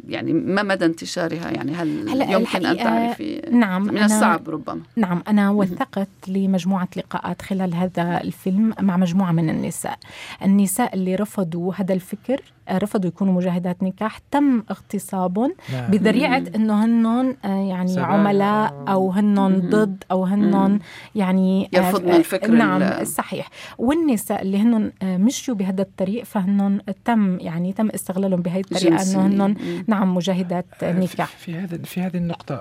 يعني 0.08 0.32
ما 0.32 0.62
مدى 0.62 0.84
انتشارها؟ 0.84 1.50
يعني 1.50 1.72
هل 1.72 2.08
هل 2.08 2.32
يمكن 2.32 2.66
أن 2.66 2.76
تعرفي 2.76 3.42
نعم 3.52 3.82
من 3.82 4.02
الصعب 4.02 4.48
ربما؟ 4.48 4.80
نعم 4.96 5.22
أنا 5.28 5.50
وثقت 5.50 6.08
لمجموعة 6.28 6.88
لقاءات 6.96 7.42
خلال 7.42 7.74
هذا 7.74 8.20
الفيلم 8.20 8.74
مع 8.80 8.96
مجموعة 8.96 9.32
من 9.32 9.50
النساء. 9.50 9.98
النساء 10.42 10.94
اللي 10.94 11.14
رفضوا 11.14 11.74
هذا 11.74 11.94
الفكر 11.94 12.42
رفضوا 12.72 13.08
يكونوا 13.08 13.34
مجاهدات 13.34 13.82
نكاح 13.82 14.18
تم 14.18 14.62
اغتصابهم 14.70 15.54
نعم. 15.72 15.90
بذريعة 15.90 16.42
إنه 16.54 16.84
هن 16.84 17.06
آه، 17.44 17.48
يعني. 17.48 18.00
عملاء 18.00 18.84
أو 18.88 19.10
هن 19.10 19.60
ضد 19.70 20.04
أو 20.10 20.24
هن 20.24 20.78
يعني 21.14 21.70
آه، 21.74 21.76
يرفضن 21.76 22.10
الفكر 22.10 22.50
نعم 22.50 23.04
صحيح. 23.04 23.48
والنساء 23.78 24.42
اللي 24.42 24.58
هن 24.58 24.92
آه، 25.02 25.16
مشوا 25.16 25.54
بهذا 25.54 25.82
الطريق 25.82 26.24
فهن 26.24 26.80
تم 27.04 27.38
يعني 27.40 27.72
تم 27.72 27.88
استغلالهم 27.88 28.42
بهي 28.42 28.60
الطريقة 28.60 29.02
إنه 29.02 29.26
هن 29.26 29.54
نعم 29.86 29.97
مجاهدات 30.04 30.66
نكاح 30.82 31.28
في 31.28 31.54
هذا 31.54 31.78
في 31.82 32.00
هذه 32.00 32.16
النقطة 32.16 32.54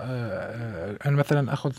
أنا 1.05 1.15
مثلا 1.15 1.53
أخذ 1.53 1.71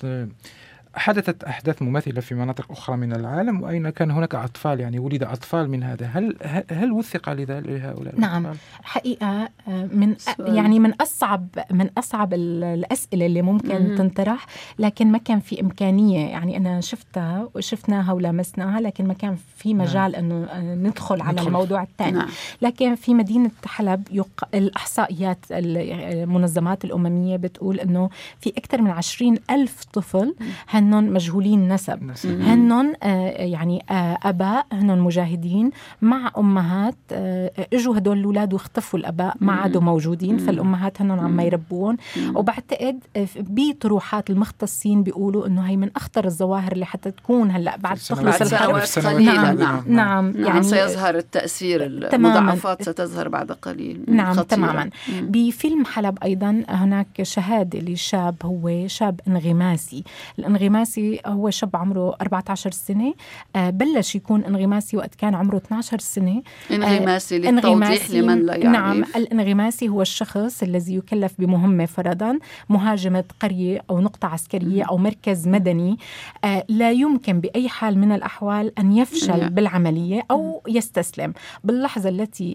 حدثت 0.99 1.45
أحداث 1.45 1.83
مماثلة 1.83 2.21
في 2.21 2.35
مناطق 2.35 2.73
أخرى 2.73 2.97
من 2.97 3.13
العالم 3.13 3.63
وأين 3.63 3.91
كان 3.91 4.11
هناك 4.11 4.35
أطفال 4.35 4.81
يعني 4.81 4.99
ولد 4.99 5.23
أطفال 5.23 5.71
من 5.71 5.83
هذا 5.83 6.07
هل 6.07 6.37
هل 6.71 6.93
وثق 6.93 7.29
لذلك 7.33 7.67
لهؤلاء 7.69 8.21
نعم 8.21 8.47
الأطفال؟ 8.47 8.61
حقيقة 8.83 9.49
آه، 9.69 9.89
من 9.93 10.17
يعني 10.39 10.79
من 10.81 10.93
أصعب 11.01 11.49
من 11.71 11.91
أصعب 11.99 12.35
الأسئلة 12.35 13.27
اللي 13.27 13.43
ممكن 13.43 13.93
م- 13.93 13.97
تنطرح 13.97 14.47
لكن 14.79 15.13
ما 15.13 15.19
كان 15.19 15.41
في 15.41 15.61
إمكانية 15.61 16.27
يعني 16.29 16.57
أنا 16.57 16.81
شفتها 16.81 17.49
وشفناها 17.55 18.13
ولمسناها 18.13 18.81
لكن 18.81 19.07
ما 19.07 19.15
كان 19.15 19.37
في 19.57 19.73
نعم. 19.73 19.87
مجال 19.87 20.13
نعم. 20.13 20.15
أنه 20.25 20.45
آه، 20.45 20.75
ندخل 20.75 21.21
على 21.23 21.33
ندخل. 21.33 21.47
الموضوع 21.47 21.83
الثاني 21.83 22.19
نعم. 22.19 22.29
لكن 22.63 22.95
في 22.95 23.15
مدينة 23.15 23.51
حلب 23.67 24.03
يق... 24.13 24.45
الإحصائيات 24.55 25.39
المنظمات 25.51 26.85
الأممية 26.85 27.37
بتقول 27.37 27.81
أنه 27.81 28.11
في 28.41 28.53
أكثر 28.59 28.83
من 28.83 28.91
عشرين 28.91 29.39
ألف 29.51 29.85
طفل 29.93 30.35
هن 30.69 30.88
هنن 30.89 31.13
مجهولين 31.13 31.73
نسب, 31.73 32.03
نسب. 32.03 32.41
هنن 32.41 32.95
آه 33.03 33.29
يعني 33.31 33.85
آه 33.91 34.19
أباء 34.23 34.67
هنن 34.73 34.99
مجاهدين 34.99 35.71
مع 36.03 36.31
أمهات 36.39 36.95
آه 37.13 37.53
إجوا 37.73 37.97
هدول 37.97 38.19
الأولاد 38.19 38.53
واختفوا 38.55 38.99
الأباء 38.99 39.37
ما 39.41 39.53
عادوا 39.53 39.81
موجودين 39.81 40.39
فالأمهات 40.39 41.01
هنن 41.01 41.19
عم 41.19 41.41
يربون. 41.41 41.97
وبعتقد 42.35 42.99
بطروحات 43.37 44.31
المختصين 44.31 45.03
بيقولوا 45.03 45.47
إنه 45.47 45.63
هي 45.63 45.77
من 45.77 45.91
أخطر 45.97 46.25
الظواهر 46.25 46.73
اللي 46.73 46.87
حتى 46.87 47.11
تكون 47.11 47.51
هلأ 47.51 47.77
بعد 47.77 47.97
تخلص 47.97 48.43
الحرب. 48.43 48.79
قليلا 49.07 49.33
نعم, 49.33 49.57
نعم, 49.59 49.83
نعم, 49.87 50.31
نعم. 50.31 50.45
يعني 50.45 50.63
سيظهر 50.63 51.15
التأثير 51.17 51.87
المضاعفات 51.87 52.83
ستظهر 52.83 53.29
بعد 53.29 53.53
قليل. 53.53 54.05
نعم 54.09 54.33
خطيرة. 54.33 54.43
تماما. 54.43 54.91
بفيلم 55.23 55.85
حلب 55.85 56.19
أيضا 56.23 56.65
هناك 56.69 57.23
شهادة 57.23 57.79
لشاب 57.79 58.35
هو 58.45 58.87
شاب 58.87 59.21
إنغماسي. 59.29 60.05
الانغماس 60.39 60.68
انغماسي 60.73 61.21
هو 61.27 61.51
شاب 61.51 61.77
عمره 61.77 62.17
14 62.21 62.71
سنة 62.71 63.15
آه، 63.57 63.71
بلش 63.71 64.15
يكون 64.15 64.45
انغماسي 64.45 64.97
وقت 64.97 65.15
كان 65.15 65.35
عمره 65.35 65.57
12 65.57 65.99
سنة. 65.99 66.43
انغماسي 66.71 67.39
للتوضيح 67.39 68.11
لمن 68.11 68.47
لا 68.47 68.57
يعرف 68.57 68.73
نعم 68.73 69.05
الانغماسي 69.17 69.89
هو 69.89 70.03
الشخص 70.03 70.63
الذي 70.63 70.95
يكلف 70.95 71.33
بمهمة 71.39 71.87
فرضا 71.87 72.39
مهاجمة 72.69 73.25
قرية 73.41 73.83
أو 73.91 74.01
نقطة 74.01 74.29
عسكرية 74.29 74.83
أو 74.85 74.97
مركز 74.99 75.49
مدني. 75.49 75.99
آه، 76.45 76.65
لا 76.69 76.91
يمكن 76.91 77.41
بأي 77.41 77.69
حال 77.69 77.99
من 77.99 78.13
الأحوال 78.13 78.79
أن 78.79 78.93
يفشل 78.93 79.51
بالعملية 79.51 80.23
أو 80.31 80.63
يستسلم. 80.69 81.33
باللحظة 81.65 82.09
التي 82.09 82.53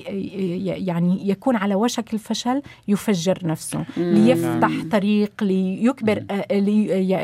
يعني 0.87 1.29
يكون 1.29 1.55
على 1.55 1.75
وشك 1.75 2.13
الفشل 2.13 2.61
يفجر 2.87 3.39
نفسه 3.43 3.85
ليفتح 3.97 4.71
طريق 4.91 5.31
ليكبر 5.41 6.23
آه، 6.31 6.45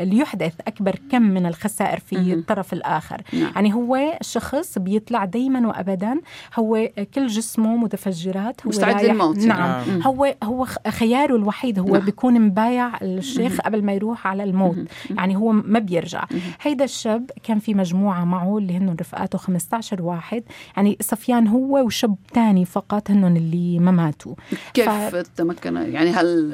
ليحدث 0.04 0.52
أكبر 0.66 0.79
أكبر 0.80 1.00
كم 1.10 1.22
من 1.22 1.46
الخسائر 1.46 2.00
في 2.00 2.16
مم. 2.16 2.32
الطرف 2.32 2.72
الآخر 2.72 3.22
نعم. 3.32 3.52
يعني 3.54 3.74
هو 3.74 3.96
الشخص 4.20 4.78
بيطلع 4.78 5.24
دايما 5.24 5.68
وأبدا 5.68 6.20
هو 6.54 6.88
كل 7.14 7.26
جسمه 7.26 7.76
متفجرات 7.76 8.66
هو 8.66 8.68
مستعد 8.68 9.04
للموت 9.04 9.38
نعم 9.38 9.88
مم. 9.88 10.02
هو 10.02 10.34
هو 10.42 10.64
خياره 10.88 11.36
الوحيد 11.36 11.78
هو 11.78 11.92
نعم. 11.92 12.04
بيكون 12.04 12.40
مبايع 12.40 12.92
الشيخ 13.02 13.52
مم. 13.52 13.58
قبل 13.60 13.84
ما 13.84 13.92
يروح 13.92 14.26
على 14.26 14.44
الموت 14.44 14.76
مم. 14.76 14.86
يعني 15.10 15.36
هو 15.36 15.52
ما 15.52 15.78
بيرجع 15.78 16.24
مم. 16.30 16.40
هيدا 16.60 16.84
الشاب 16.84 17.30
كان 17.42 17.58
في 17.58 17.74
مجموعة 17.74 18.24
معه 18.24 18.58
اللي 18.58 18.76
هن 18.76 18.96
رفقاته 19.00 19.38
15 19.38 20.02
واحد 20.02 20.42
يعني 20.76 20.96
صفيان 21.00 21.46
هو 21.46 21.84
وشاب 21.84 22.16
تاني 22.34 22.64
فقط 22.64 23.10
هن 23.10 23.36
اللي 23.36 23.78
ما 23.78 23.90
ماتوا 23.90 24.34
كيف 24.74 24.88
ف... 24.88 25.16
تمكن 25.36 25.76
يعني 25.76 26.10
هل 26.10 26.52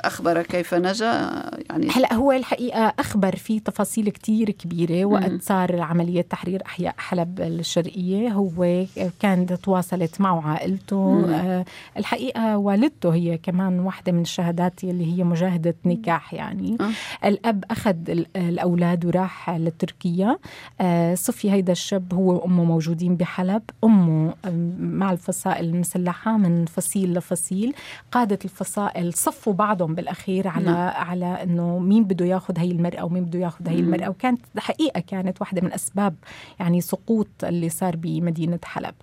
أخبر 0.00 0.42
كيف 0.42 0.74
نجا 0.74 1.42
يعني 1.70 1.88
هلا 1.90 2.14
هو 2.14 2.32
الحقيقة 2.32 2.94
أخبر 2.98 3.36
في 3.36 3.60
تفاصيل 3.68 4.08
كتير 4.10 4.50
كبيرة 4.50 5.04
وقت 5.04 5.42
صار 5.42 5.80
عملية 5.80 6.20
تحرير 6.20 6.62
أحياء 6.66 6.94
حلب 6.98 7.40
الشرقية. 7.40 8.28
هو 8.28 8.84
كانت 9.20 9.52
تواصلت 9.52 10.20
معه 10.20 10.40
عائلته. 10.48 11.24
آه 11.34 11.64
الحقيقة 11.96 12.58
والدته 12.58 13.14
هي 13.14 13.38
كمان 13.38 13.80
واحدة 13.80 14.12
من 14.12 14.20
الشهادات 14.20 14.84
اللي 14.84 15.16
هي 15.16 15.24
مجاهدة 15.24 15.74
نكاح 15.84 16.34
يعني. 16.34 16.76
أه. 16.80 17.28
الأب 17.28 17.64
أخذ 17.70 17.96
الأولاد 18.36 19.04
وراح 19.04 19.50
لتركيا. 19.50 20.38
آه 20.80 21.14
صفي 21.14 21.50
هيدا 21.50 21.72
الشاب 21.72 22.14
هو 22.14 22.34
وأمه 22.34 22.64
موجودين 22.64 23.16
بحلب. 23.16 23.62
أمه 23.84 24.34
مع 24.78 25.12
الفصائل 25.12 25.64
المسلحة 25.64 26.36
من 26.36 26.64
فصيل 26.64 27.14
لفصيل. 27.14 27.74
قادة 28.12 28.38
الفصائل 28.44 29.14
صفوا 29.14 29.52
بعضهم 29.52 29.94
بالأخير 29.94 30.48
على 30.48 30.64
نعم. 30.64 30.92
على 30.94 31.42
إنه 31.42 31.78
مين 31.78 32.04
بده 32.04 32.26
ياخذ 32.26 32.58
هي 32.58 32.70
المرأة 32.70 33.04
ومين 33.04 33.24
بده 33.24 33.38
ياخذ 33.38 33.57
هي 33.66 33.80
المرأة 33.80 34.08
وكانت 34.08 34.40
حقيقة 34.58 35.00
كانت 35.00 35.40
واحدة 35.40 35.60
من 35.60 35.72
أسباب 35.72 36.14
يعني 36.60 36.80
سقوط 36.80 37.28
اللي 37.44 37.68
صار 37.68 37.96
بمدينة 37.96 38.58
حلب. 38.64 38.94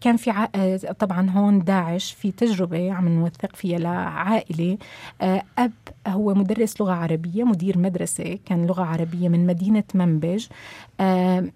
كان 0.00 0.16
في 0.16 0.48
طبعا 0.98 1.30
هون 1.30 1.64
داعش 1.64 2.12
في 2.12 2.30
تجربة 2.32 2.92
عم 2.92 3.08
نوثق 3.08 3.56
فيها 3.56 3.78
لعائلة. 3.78 4.78
آه، 5.20 5.42
أب 5.58 5.72
هو 6.06 6.34
مدرس 6.34 6.80
لغة 6.80 6.92
عربية 6.92 7.44
مدير 7.44 7.78
مدرسة 7.78 8.38
كان 8.46 8.66
لغة 8.66 8.82
عربية 8.82 9.28
من 9.28 9.46
مدينة 9.46 9.84
منبج. 9.94 10.46
آه، 11.00 11.48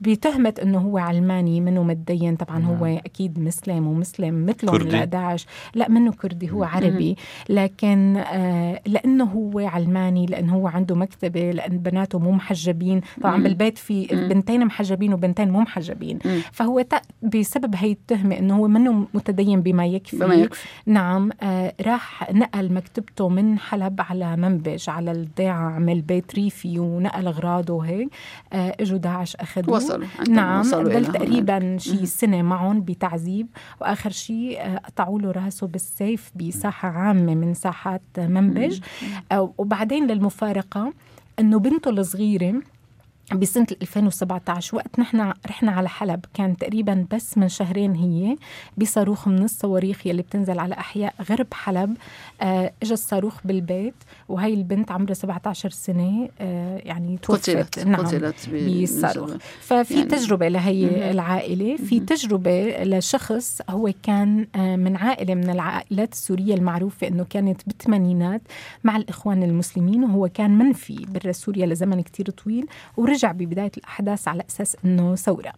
بتهمة 0.00 0.54
إنه 0.62 0.78
هو 0.78 0.98
علماني 0.98 1.60
منه 1.60 1.82
متدين 1.82 2.36
طبعا 2.36 2.64
هو 2.64 2.86
أكيد 2.86 3.38
مسلم 3.38 3.86
ومسلم 3.86 4.46
مثلهم 4.46 4.76
لداعش 4.76 5.46
لا 5.74 5.88
منه 5.88 6.12
كردي 6.12 6.50
هو 6.50 6.64
عربي. 6.64 7.16
لكن 7.48 8.16
آه 8.16 8.80
لأنه 8.86 9.24
هو 9.24 9.58
علماني 9.58 10.26
لأنه 10.26 10.54
هو 10.54 10.68
عنده 10.68 10.94
مكتبة 10.94 11.50
لأن 11.50 11.78
بناته 11.78 12.18
مو 12.18 12.32
محجبين. 12.32 13.00
طبعا 13.20 13.42
بالبيت 13.42 13.78
في 13.78 14.06
بنتين 14.06 14.64
محجبين 14.66 15.12
وبنتين 15.14 15.50
مو 15.50 15.60
محجبين. 15.60 16.18
فهو 16.52 16.84
بسبب 17.22 17.74
هي 17.76 17.92
التهمة 17.92 18.38
إنه 18.38 18.56
هو 18.56 18.68
منه 18.68 19.06
متدين 19.14 19.62
بما 19.62 19.86
يكفي. 19.86 20.18
بما 20.18 20.34
يكفي. 20.34 20.68
نعم 20.86 21.30
آه 21.42 21.74
راح 21.80 22.32
نقل 22.32 22.72
مكتبته 22.72 23.28
من 23.28 23.58
حلب 23.58 24.00
على 24.00 24.36
منبج 24.36 24.90
على 24.90 25.12
الضيعه 25.12 25.70
عمل 25.70 26.00
بيت 26.00 26.34
ريفي 26.34 26.78
ونقل 26.78 27.26
أغراضه 27.26 27.74
وهيك 27.74 28.08
آه 28.52 28.76
إجوا 28.80 28.98
داعش 28.98 29.36
أخذوه. 29.36 29.87
وصلوا. 29.90 30.08
نعم 30.28 30.62
ضل 30.62 31.06
تقريبا 31.06 31.78
شي 31.78 32.06
سنة 32.06 32.42
معهم 32.42 32.80
بتعذيب. 32.80 33.46
وآخر 33.80 34.10
شيء 34.10 34.60
آه، 34.60 34.76
قطعوا 34.78 35.20
له 35.20 35.30
رأسه 35.30 35.66
بالسيف 35.66 36.30
بساحة 36.36 36.88
عامة 36.88 37.34
من 37.34 37.54
ساحات 37.54 38.02
منبج. 38.18 38.80
آه، 39.32 39.54
وبعدين 39.58 40.06
للمفارقة 40.06 40.92
إنه 41.38 41.58
بنته 41.58 41.90
الصغيرة 41.90 42.54
بسنة 43.34 43.66
2017 43.82 44.76
وقت 44.76 44.98
نحن 44.98 45.32
رحنا 45.46 45.72
على 45.72 45.88
حلب 45.88 46.24
كان 46.34 46.56
تقريبا 46.56 47.06
بس 47.14 47.38
من 47.38 47.48
شهرين 47.48 47.94
هي 47.94 48.36
بصاروخ 48.76 49.28
من 49.28 49.42
الصواريخ 49.42 50.06
يلي 50.06 50.22
بتنزل 50.22 50.58
على 50.58 50.74
أحياء 50.74 51.14
غرب 51.30 51.46
حلب. 51.54 51.96
آه 52.40 52.72
اجى 52.82 52.92
الصاروخ 52.94 53.34
بالبيت 53.44 53.94
وهي 54.28 54.54
البنت 54.54 54.90
عمرها 54.90 55.14
17 55.14 55.70
سنة 55.70 56.28
آه 56.40 56.78
يعني 56.78 57.18
توفت. 57.22 57.50
قتلت 57.50 57.78
نعم 57.78 58.06
قتلت 58.06 58.48
بالصاروخ. 58.48 59.30
ففي 59.60 59.94
يعني 59.94 60.08
تجربة 60.08 60.48
لهي 60.48 61.10
العائلة 61.10 61.76
في 61.76 62.00
تجربة 62.00 62.82
لشخص 62.84 63.60
هو 63.70 63.92
كان 64.02 64.46
آه 64.56 64.76
من 64.76 64.96
عائلة 64.96 65.34
من 65.34 65.50
العائلات 65.50 66.12
السورية 66.12 66.54
المعروفة 66.54 67.08
أنه 67.08 67.26
كانت 67.30 67.60
بالثمانينات 67.66 68.42
مع 68.84 68.96
الإخوان 68.96 69.42
المسلمين 69.42 70.04
وهو 70.04 70.28
كان 70.28 70.58
منفي 70.58 71.06
برا 71.08 71.32
سوريا 71.32 71.66
لزمن 71.66 72.00
كتير 72.02 72.30
طويل 72.30 72.66
ورجع 72.96 73.17
رجع 73.18 73.32
ببداية 73.32 73.72
الأحداث 73.76 74.28
على 74.28 74.42
أساس 74.50 74.76
أنه 74.84 75.14
ثورة. 75.14 75.52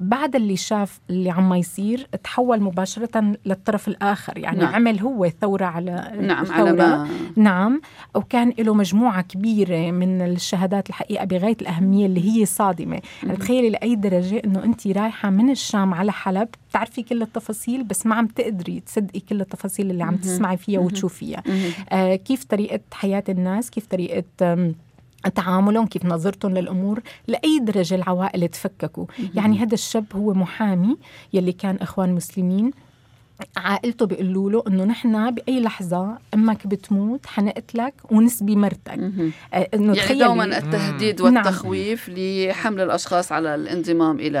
بعد 0.00 0.36
اللي 0.36 0.56
شاف 0.56 1.00
اللي 1.10 1.30
عم 1.30 1.54
يصير 1.54 2.08
تحول 2.24 2.60
مباشرة 2.60 3.34
للطرف 3.46 3.88
الآخر 3.88 4.38
يعني 4.38 4.58
نعم. 4.58 4.74
عمل 4.74 5.00
هو 5.00 5.28
ثورة 5.40 5.64
على 5.64 6.12
نعم 6.20 6.44
ثورة 6.44 6.56
على 6.58 6.72
ما... 6.72 7.08
نعم. 7.36 7.80
وكان 8.14 8.52
له 8.58 8.74
مجموعة 8.74 9.22
كبيرة 9.22 9.90
من 9.90 10.22
الشهادات 10.22 10.88
الحقيقة 10.88 11.24
بغاية 11.24 11.56
الأهمية 11.60 12.06
اللي 12.06 12.30
هي 12.30 12.46
صادمة 12.46 13.00
يعني 13.22 13.36
تخيلي 13.36 13.70
لأي 13.70 13.94
درجة 13.94 14.42
أنه 14.44 14.64
أنت 14.64 14.86
رايحة 14.86 15.30
من 15.30 15.50
الشام 15.50 15.94
على 15.94 16.12
حلب 16.12 16.48
بتعرفي 16.70 17.02
كل 17.02 17.22
التفاصيل 17.22 17.84
بس 17.84 18.06
ما 18.06 18.14
عم 18.14 18.26
تقدري 18.26 18.80
تصدقي 18.80 19.20
كل 19.20 19.40
التفاصيل 19.40 19.90
اللي 19.90 20.04
عم 20.04 20.16
تسمعي 20.16 20.56
فيها 20.56 20.80
وتشوفيها. 20.80 21.42
آه 21.90 22.16
كيف 22.16 22.44
طريقة 22.44 22.80
حياة 22.92 23.24
الناس؟ 23.28 23.70
كيف 23.70 23.86
طريقة 23.86 24.24
تعاملهم 25.34 25.86
كيف 25.86 26.04
نظرتهم 26.04 26.54
للأمور 26.54 27.00
لأي 27.26 27.58
درجة 27.58 27.94
العوائل 27.94 28.48
تفككوا. 28.48 29.06
يعني 29.34 29.58
هذا 29.58 29.74
الشاب 29.74 30.04
هو 30.14 30.34
محامي 30.34 30.96
يلي 31.32 31.52
كان 31.52 31.76
إخوان 31.76 32.14
مسلمين. 32.14 32.70
عائلته 33.56 34.06
بيقولوا 34.06 34.50
له 34.50 34.62
إنه 34.68 34.84
نحن 34.84 35.30
بأي 35.30 35.60
لحظة 35.60 36.18
أمك 36.34 36.66
بتموت 36.66 37.26
حنقتلك 37.26 37.94
ونسبي 38.10 38.56
مرتك. 38.56 38.98
آه 39.54 39.68
إنه 39.74 39.94
يعني 39.94 40.18
دوما 40.18 40.44
التهديد 40.44 41.22
نعم. 41.22 41.34
والتخويف 41.36 42.08
نعم. 42.08 42.18
لحمل 42.18 42.80
الأشخاص 42.80 43.32
على 43.32 43.54
الانضمام 43.54 44.20
إلى 44.20 44.38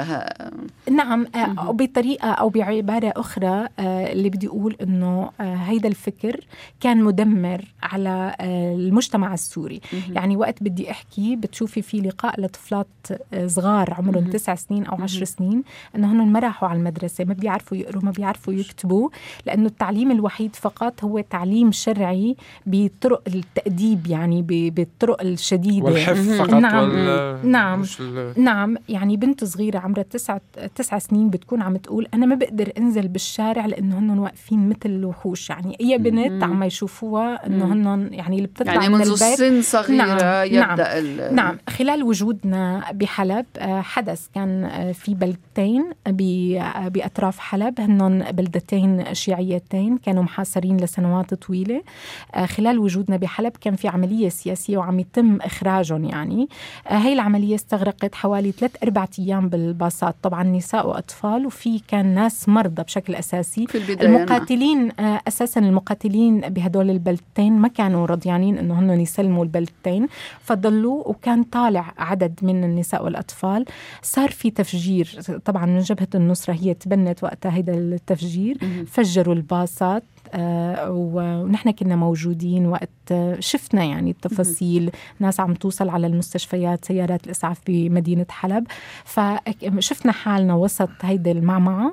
نعم 0.90 1.26
آه 1.34 1.70
بطريقة 1.72 2.30
أو 2.30 2.48
بعبارة 2.48 3.12
أخرى 3.16 3.68
آه 3.78 4.12
اللي 4.12 4.30
بدي 4.30 4.46
أقول 4.46 4.76
إنه 4.82 5.30
آه 5.40 5.54
هيدا 5.54 5.88
الفكر 5.88 6.40
كان 6.80 7.04
مدمر 7.04 7.64
على 7.82 8.36
المجتمع 8.40 9.34
السوري. 9.34 9.80
مم. 9.92 10.14
يعني 10.14 10.36
وقت 10.36 10.62
بدي 10.62 10.90
أحكي 10.90 11.36
بتشوفي 11.36 11.82
في 11.82 12.00
لقاء 12.00 12.40
لطفلات 12.40 12.86
صغار 13.46 13.94
عمرهم 13.94 14.30
تسع 14.30 14.54
سنين 14.54 14.86
أو 14.86 15.02
عشر 15.02 15.24
سنين 15.24 15.62
إنه 15.96 16.12
هن 16.12 16.32
ما 16.32 16.38
راحوا 16.40 16.68
على 16.68 16.78
المدرسة 16.78 17.24
ما 17.24 17.34
بيعرفوا 17.34 17.76
يقروا 17.76 18.02
ما 18.04 18.10
بيعرفوا 18.10 18.52
يكتبوا 18.52 18.78
يكتبوا 18.78 19.08
لأنه 19.46 19.66
التعليم 19.66 20.10
الوحيد 20.10 20.56
فقط 20.56 21.04
هو 21.04 21.20
تعليم 21.20 21.72
شرعي 21.72 22.36
بطرق 22.66 23.22
التأديب 23.26 24.06
يعني 24.06 24.42
بالطرق 24.70 25.20
الشديدة. 25.22 25.84
والحفظ 25.84 26.32
فقط 26.32 26.54
نعم. 26.54 26.88
وال... 26.88 27.50
نعم. 27.50 27.84
نعم. 28.36 28.76
يعني 28.88 29.16
بنت 29.16 29.44
صغيرة 29.44 29.78
عمرها 29.78 30.02
تسعة 30.02 30.40
تسع 30.78 30.98
سنين 30.98 31.30
بتكون 31.30 31.62
عم 31.62 31.76
تقول 31.76 32.08
أنا 32.14 32.26
ما 32.26 32.34
بقدر 32.34 32.72
أنزل 32.78 33.08
بالشارع 33.08 33.66
لأنه 33.66 33.98
هن 33.98 34.18
واقفين 34.18 34.68
مثل 34.68 34.78
الوحوش. 34.84 35.50
يعني 35.50 35.76
أي 35.80 35.98
بنت 35.98 36.42
عم 36.44 36.62
يشوفوها 36.62 37.46
أنه 37.46 37.72
هن 37.72 38.08
يعني 38.12 38.36
اللي 38.36 38.48
بتطلع 38.48 38.74
يعني 38.74 38.88
من 38.88 38.94
منذ 38.94 39.06
البيت. 39.06 39.38
سن 39.38 39.62
صغيرة 39.62 39.96
نعم 39.96 40.46
يبدأ 40.46 41.00
نعم, 41.00 41.34
نعم. 41.34 41.58
خلال 41.68 42.02
وجودنا 42.02 42.84
بحلب 42.92 43.46
آه، 43.58 43.80
حدث 43.80 44.26
كان 44.34 44.64
آه، 44.64 44.92
في 44.92 45.14
بلدتين 45.14 45.84
آه، 46.06 46.88
بأطراف 46.88 47.38
حلب 47.38 47.80
هن 47.80 48.24
بلدتين 48.32 49.14
شيعيتين 49.14 49.98
كانوا 49.98 50.22
محاصرين 50.22 50.76
لسنوات 50.76 51.34
طويلة. 51.34 51.82
آه، 52.34 52.46
خلال 52.46 52.78
وجودنا 52.78 53.16
بحلب 53.16 53.52
كان 53.60 53.76
في 53.76 53.88
عملية 53.88 54.28
سياسية 54.28 54.78
وعم 54.78 54.98
يتم 54.98 55.36
إخراجهم 55.36 56.04
يعني. 56.04 56.48
هاي 56.88 57.12
العملية 57.12 57.54
استغرقت 57.54 58.14
حوالي 58.14 58.52
ثلاث 58.52 58.82
أربع 58.82 59.06
أيام 59.18 59.48
بالباصات. 59.48 60.16
طبعا 60.22 60.42
نساء 60.58 60.88
وأطفال 60.88 61.46
وفي 61.46 61.78
كان 61.88 62.06
ناس 62.14 62.48
مرضى 62.48 62.82
بشكل 62.82 63.14
أساسي. 63.14 63.66
في 63.66 63.78
البداية 63.78 64.08
نعم. 64.08 64.16
المقاتلين 64.16 64.90
نعم. 64.98 65.18
أساسا 65.28 65.60
المقاتلين 65.60 66.40
بهدول 66.40 66.90
البلدتين 66.90 67.52
ما 67.52 67.68
كانوا 67.68 68.06
رضيانين 68.06 68.58
أنه 68.58 68.78
هن 68.78 69.00
يسلموا 69.00 69.44
البلدتين. 69.44 70.06
فضلوا 70.40 71.08
وكان 71.08 71.42
طالع 71.42 71.92
عدد 71.98 72.40
من 72.42 72.64
النساء 72.64 73.04
والأطفال. 73.04 73.64
صار 74.02 74.30
في 74.30 74.50
تفجير. 74.50 75.20
طبعا 75.44 75.66
من 75.66 75.78
جبهة 75.78 76.08
النصرة 76.14 76.54
هي 76.54 76.74
تبنت 76.74 77.24
وقتها 77.24 77.50
هذا 77.50 77.74
التفجير. 77.74 78.58
فجروا 78.86 79.34
الباصات 79.34 80.02
آه، 80.34 80.90
ونحن 80.90 81.70
كنا 81.70 81.96
موجودين 81.96 82.66
وقت 82.66 82.88
شفنا 83.40 83.84
يعني 83.84 84.10
التفاصيل 84.10 84.90
ناس 85.20 85.40
عم 85.40 85.54
توصل 85.54 85.88
على 85.88 86.06
المستشفيات 86.06 86.84
سيارات 86.84 87.26
الإسعاف 87.26 87.58
بمدينة 87.66 88.26
حلب. 88.30 88.66
فشفنا 89.04 90.12
حالنا 90.12 90.54
وسط 90.54 90.88
هيدي 91.02 91.30
المعمعة 91.30 91.90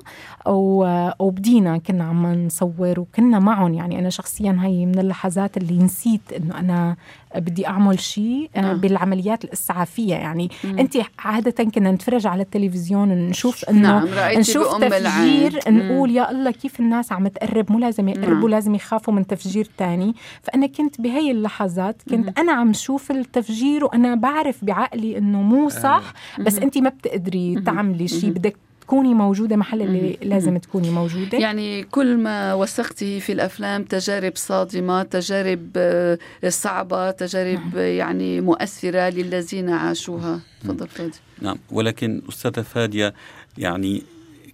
وبدينا 1.18 1.78
كنا 1.78 2.04
عم 2.04 2.26
نصور 2.26 3.00
وكنا 3.00 3.38
معهم 3.38 3.74
يعني. 3.74 3.98
أنا 3.98 4.10
شخصيا 4.10 4.58
هي 4.60 4.86
من 4.86 4.98
اللحظات 4.98 5.56
اللي 5.56 5.78
نسيت 5.84 6.32
إنه 6.36 6.58
أنا 6.58 6.96
بدي 7.36 7.66
أعمل 7.66 8.00
شيء 8.00 8.50
آه، 8.56 8.60
نعم. 8.60 8.80
بالعمليات 8.80 9.44
الإسعافية 9.44 10.14
يعني. 10.14 10.50
مم. 10.64 10.78
أنت 10.78 10.96
عادة 11.18 11.64
كنا 11.64 11.90
نتفرج 11.92 12.26
على 12.26 12.42
التلفزيون 12.42 13.08
نشوف 13.08 13.64
إنه 13.64 14.04
نعم. 14.04 14.38
نشوف 14.38 14.76
تفجير 14.76 15.60
نقول 15.68 16.10
يا 16.10 16.30
الله 16.30 16.50
كيف 16.50 16.80
الناس 16.80 17.12
عم 17.12 17.28
تقرب 17.28 17.72
مو 17.72 17.78
لازم 17.78 18.08
يقربوا 18.08 18.48
لازم 18.48 18.74
يخافوا 18.74 19.14
من 19.14 19.26
تفجير 19.26 19.68
تاني. 19.78 20.14
فأنا 20.42 20.66
كنت 20.66 21.00
بهي 21.06 21.30
اللحظات 21.30 22.02
كنت 22.10 22.38
أنا 22.38 22.52
عم 22.52 22.72
شوف 22.72 23.10
التفجير 23.10 23.84
وأنا 23.84 24.14
بعرف 24.14 24.64
بعقلي 24.64 25.18
إنه 25.18 25.42
مو 25.42 25.68
صح 25.68 26.12
بس 26.38 26.58
أنت 26.58 26.78
ما 26.78 26.88
بتقدري 26.90 27.62
تعملي 27.66 28.08
شيء 28.08 28.30
بدك 28.30 28.56
تكوني 28.80 29.14
موجودة 29.14 29.56
محل 29.56 29.82
اللي 29.82 30.18
لازم 30.22 30.58
تكوني 30.58 30.90
موجودة. 30.90 31.38
يعني 31.38 31.82
كل 31.82 32.16
ما 32.16 32.54
وثقتي 32.54 33.20
في 33.20 33.32
الأفلام 33.32 33.84
تجارب 33.84 34.32
صادمة 34.36 35.02
تجارب 35.02 35.70
آه، 35.76 36.18
صعبة 36.48 37.10
تجارب 37.10 37.60
نعم. 37.74 37.84
يعني 37.84 38.40
مؤثرة 38.40 39.08
للذين 39.08 39.70
عاشوها. 39.70 40.40
تفضل 40.64 40.88
فادي. 40.88 41.18
نعم. 41.42 41.56
ولكن 41.70 42.22
أستاذة 42.28 42.60
فادية 42.62 43.14
يعني 43.58 44.02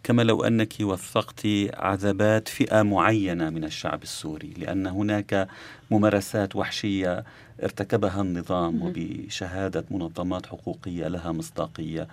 كما 0.04 0.22
لو 0.22 0.44
أنك 0.44 0.72
وثقت 0.80 1.46
عذابات 1.74 2.48
فئة 2.48 2.82
معينة 2.82 3.50
من 3.50 3.64
الشعب 3.64 4.02
السوري 4.02 4.54
لأن 4.56 4.86
هناك 4.86 5.48
ممارسات 5.90 6.56
وحشية 6.56 7.24
ارتكبها 7.62 8.20
النظام 8.22 8.82
وبشهادة 8.82 9.84
منظمات 9.90 10.46
حقوقية 10.46 11.08
لها 11.08 11.32
مصداقية. 11.32 12.08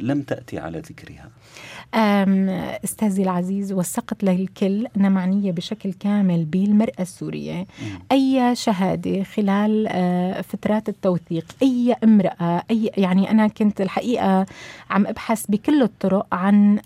لم 0.00 0.22
تأتي 0.22 0.58
على 0.58 0.78
ذكرها. 0.78 1.28
أستاذي 2.84 3.22
العزيز 3.22 3.72
وثقت 3.72 4.24
للكل 4.24 4.86
أنا 4.96 5.08
معنية 5.08 5.52
بشكل 5.52 5.92
كامل 5.92 6.44
بالمرأة 6.44 7.00
السورية. 7.00 7.66
أي 8.12 8.54
شهادة 8.56 9.22
خلال 9.22 9.86
آه، 9.90 10.40
فترات 10.40 10.88
التوثيق 10.88 11.44
أي 11.62 11.96
امرأة 12.04 12.62
أي 12.70 12.90
يعني 12.96 13.30
أنا 13.30 13.48
كنت 13.48 13.80
الحقيقة 13.80 14.46
عم 14.90 15.06
أبحث 15.06 15.46
بكل 15.48 15.82
الطرق 15.82 16.26
عن 16.32 16.78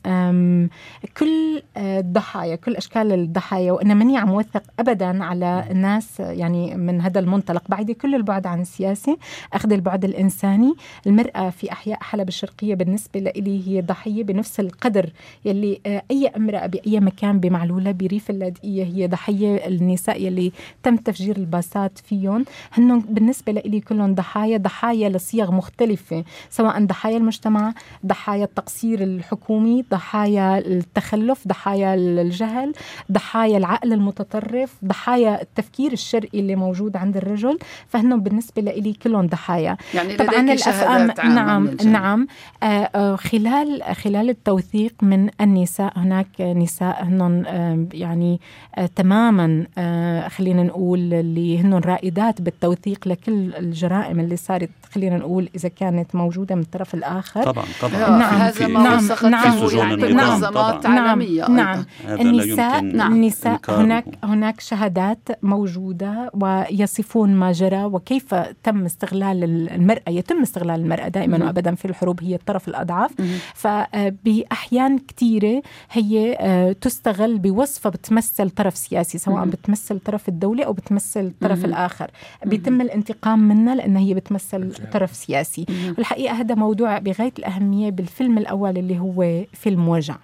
كل 1.19 1.63
آه، 1.77 2.01
الضحايا 2.01 2.57
كل 2.57 2.77
أشكال 2.77 3.13
الضحايا 3.13 3.73
وأنا 3.73 3.95
ماني 3.95 4.19
عم 4.19 4.31
وثق 4.31 4.63
أبدا 4.79 5.25
على 5.25 5.67
الناس 5.71 6.21
يعني 6.21 6.75
من 6.75 7.01
هذا 7.01 7.21
المنطلق. 7.21 7.63
بعدك 7.69 7.97
كل 7.97 8.15
البعد 8.15 8.47
عن 8.47 8.61
السياسة 8.61 9.19
أخذ 9.53 9.73
البعد 9.73 10.05
الإنساني. 10.05 10.75
المرأة 11.07 11.51
في 11.51 11.73
أحياء 11.73 11.99
حلب 12.03 12.29
الشرقية 12.29 12.75
بالنسبة 12.75 12.92
لي 13.17 13.69
هي 13.69 13.81
ضحية 13.81 14.25
بنفس 14.25 14.61
القدر 14.61 15.11
يلي 15.45 15.81
آه، 15.87 16.03
أي 16.11 16.27
امرأة 16.27 16.67
بأي 16.67 17.01
مكان 17.01 17.41
بمعلولة 17.41 17.93
بريف 17.93 18.31
اللاذقية 18.31 18.85
هي 18.85 19.07
ضحية 19.07 19.67
النساء 19.67 20.23
يلي 20.23 20.53
تم 20.83 20.97
تفجير 20.97 21.37
الباصات 21.37 21.99
فيهم. 21.99 22.45
هن 22.73 23.01
بالنسبة 23.01 23.53
لي 23.53 23.81
كلهم 23.81 24.15
ضحايا 24.15 24.59
ضحايا 24.59 25.09
لصيغ 25.09 25.53
مختلفة 25.53 26.25
سواء 26.51 26.85
ضحايا 26.85 27.17
المجتمع 27.17 27.75
ضحايا 28.07 28.45
التقصير 28.45 29.03
الحكومي 29.03 29.85
ضحايا 29.91 30.59
التخلف 30.59 31.49
ضحايا 31.49 31.95
الجهل 31.95 32.73
ضحايا 33.13 33.59
العقل 33.59 33.93
المتطرف 33.93 34.75
ضحايا 34.85 35.43
التفكير 35.43 35.93
الشرقي 35.93 36.41
اللي 36.41 36.57
موجود 36.57 36.97
عند 36.97 37.17
الرجل. 37.17 37.59
فهن 37.89 38.21
بالنسبة 38.21 38.63
لي 38.63 38.93
كلهم 38.93 39.27
ضحايا. 39.27 39.77
يعني 39.95 40.17
طبعا 40.17 40.41
الأفهام 40.41 41.13
نعم 41.35 41.71
نعم 41.85 42.27
آه 42.63 42.82
خلال 43.17 43.83
خلال 43.95 44.31
التوثيق 44.31 44.95
من 45.03 45.29
النساء 45.41 45.99
هناك 45.99 46.41
نساء 46.41 47.05
هن 47.05 47.45
آه 47.47 47.87
يعني 47.93 48.41
آه 48.75 48.87
تماما 48.97 49.67
آه 49.79 50.29
خلينا 50.29 50.63
نقول 50.63 51.15
اللي 51.15 51.59
هن 51.59 51.75
رائدات 51.75 52.41
بالتوثيق 52.41 53.09
لكل 53.09 53.55
الجرائم 53.55 54.21
اللي 54.21 54.37
صارت 54.37 54.71
خلينا 54.95 55.17
نقول 55.17 55.49
إذا 55.55 55.69
كانت 55.69 56.15
موجودة 56.15 56.55
من 56.55 56.63
الطرف 56.63 56.95
الآخر. 56.95 57.43
طبعا 57.43 57.65
طبعا. 57.83 58.19
نعم 58.19 58.35
هذا 58.35 58.67
ما 58.67 58.83
نعم 58.83 59.31
نعم 59.31 59.67
في 59.67 59.77
يعني 59.77 60.15
منظمات 60.15 60.87
نعم 60.87 61.09
عالميه 61.09 61.49
نعم. 61.49 61.85
النساء 62.09 62.81
نعم 62.81 63.13
النساء 63.13 63.61
هناك 63.69 64.05
هناك 64.25 64.61
شهادات 64.61 65.29
موجودة 65.43 66.31
ويصفون 66.35 67.35
ما 67.35 67.53
جرى 67.53 67.85
وكيف 67.85 68.35
تم 68.65 68.85
استغلال 68.85 69.45
المرأة 69.73 70.09
يتم 70.09 70.43
استغلال 70.43 70.81
المرأة 70.81 71.09
دائما 71.09 71.45
وابدا 71.47 71.75
في 71.75 71.85
الحروب 71.85 72.23
هي 72.23 72.35
الطرف 72.35 72.69
الاضعف 72.73 73.11
فباحيان 73.55 74.99
كثيره 74.99 75.63
هي 75.91 76.37
آه، 76.41 76.73
تستغل 76.73 77.39
بوصفة 77.39 77.91
بتمثل 77.91 78.51
طرف 78.51 78.77
سياسي 78.77 79.19
سواء 79.19 79.45
بتمثل 79.47 79.99
طرف 79.99 80.29
الدولة 80.29 80.65
أو 80.65 80.73
بتمثل 80.73 81.21
الطرف 81.21 81.65
الآخر. 81.65 82.11
بيتم 82.47 82.81
الانتقام 82.81 83.39
منها 83.49 83.75
لأنها 83.75 84.03
هي 84.03 84.15
بتمثل 84.15 84.73
طرف 84.93 85.15
سياسي. 85.17 85.67
والحقيقة 85.99 86.35
هذا 86.35 86.55
موضوع 86.55 86.99
بغاية 86.99 87.33
الأهمية 87.39 87.91
بالفيلم 87.91 88.39
الأول 88.39 88.79
اللي 88.79 88.99
هو 88.99 89.45
فيلم 89.53 89.89
وجع. 89.89 90.17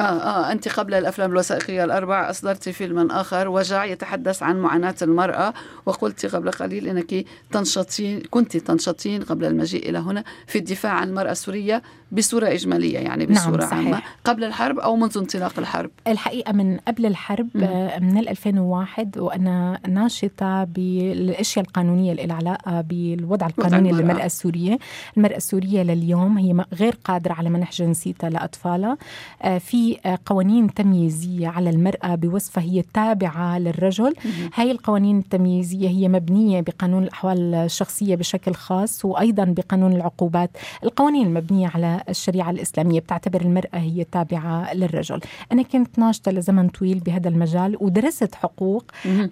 آه 0.00 0.02
آه 0.02 0.52
أنت 0.52 0.68
قبل 0.68 0.94
الأفلام 0.94 1.30
الوثائقية 1.30 1.84
الأربع 1.84 2.30
أصدرت 2.30 2.68
فيلما 2.68 3.20
آخر 3.20 3.48
وجع 3.48 3.84
يتحدث 3.84 4.42
عن 4.42 4.60
معاناة 4.60 4.94
المرأة 5.02 5.54
وقلت 5.86 6.26
قبل 6.26 6.50
قليل 6.50 6.88
أنك 6.88 7.24
تنشطين 7.52 8.22
كنت 8.30 8.56
تنشطين 8.56 9.22
قبل 9.22 9.44
المجيء 9.44 9.90
إلى 9.90 9.98
هنا 9.98 10.24
في 10.46 10.58
الدفاع 10.58 10.92
عن 10.92 11.08
المرأة 11.08 11.30
السورية 11.32 11.82
بصورة 12.12 12.48
إجمالية 12.48 12.98
يعني 12.98 13.26
نعم، 13.26 13.34
بصورة 13.34 13.64
نعم 13.64 13.72
عامة 13.74 14.02
قبل 14.24 14.44
الحرب 14.44 14.78
أو 14.78 14.96
منذ 14.96 15.18
انطلاق 15.18 15.58
الحرب؟ 15.58 15.90
الحقيقة 16.06 16.52
من 16.52 16.78
قبل 16.88 17.06
الحرب 17.06 17.48
آه، 17.56 17.98
من 17.98 18.18
2001 18.18 19.18
وأنا 19.18 19.80
ناشطة 19.88 20.64
بالأشياء 20.64 21.64
القانونية 21.64 22.12
اللي 22.12 22.32
علاقة 22.32 22.80
بالوضع 22.80 23.46
القانوني 23.46 23.92
للمرأة 23.92 24.26
السورية. 24.26 24.78
المرأة 25.16 25.36
السورية 25.36 25.82
لليوم 25.82 26.38
هي 26.38 26.64
غير 26.74 26.96
قادرة 27.04 27.32
على 27.32 27.50
منح 27.50 27.72
جنسيتها 27.72 28.30
لأطفالها. 28.30 28.96
آه، 29.42 29.58
في 29.58 29.89
قوانين 30.26 30.74
تمييزية 30.74 31.48
على 31.48 31.70
المرأة 31.70 32.14
بوصفها 32.14 32.62
هي 32.64 32.82
تابعة 32.94 33.58
للرجل. 33.58 34.14
هاي 34.54 34.70
القوانين 34.70 35.18
التمييزية 35.18 35.88
هي 35.88 36.08
مبنية 36.08 36.60
بقانون 36.60 37.02
الأحوال 37.02 37.54
الشخصية 37.54 38.14
بشكل 38.16 38.54
خاص 38.54 39.04
وأيضا 39.04 39.44
بقانون 39.44 39.92
العقوبات. 39.92 40.50
القوانين 40.84 41.26
المبنية 41.26 41.68
على 41.74 42.02
الشريعة 42.08 42.50
الإسلامية 42.50 43.00
بتعتبر 43.00 43.40
المرأة 43.40 43.78
هي 43.78 44.04
تابعة 44.04 44.74
للرجل. 44.74 45.20
أنا 45.52 45.62
كنت 45.62 45.98
ناشطة 45.98 46.30
لزمن 46.32 46.68
طويل 46.68 46.98
بهذا 46.98 47.28
المجال 47.28 47.76
ودرست 47.80 48.34
حقوق 48.34 48.84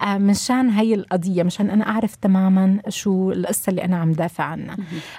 آه، 0.03 0.19
مشان 0.19 0.71
هاي 0.71 0.95
القضية 0.95 1.43
مشان 1.43 1.71
أنا 1.71 1.89
أعرف 1.89 2.15
تماما 2.15 2.81
شو 2.89 3.33
القصة 3.33 3.71
اللي 3.71 3.85
أنا 3.85 3.97
عم 3.97 4.13
دافع 4.13 4.45
عنها. 4.45 4.77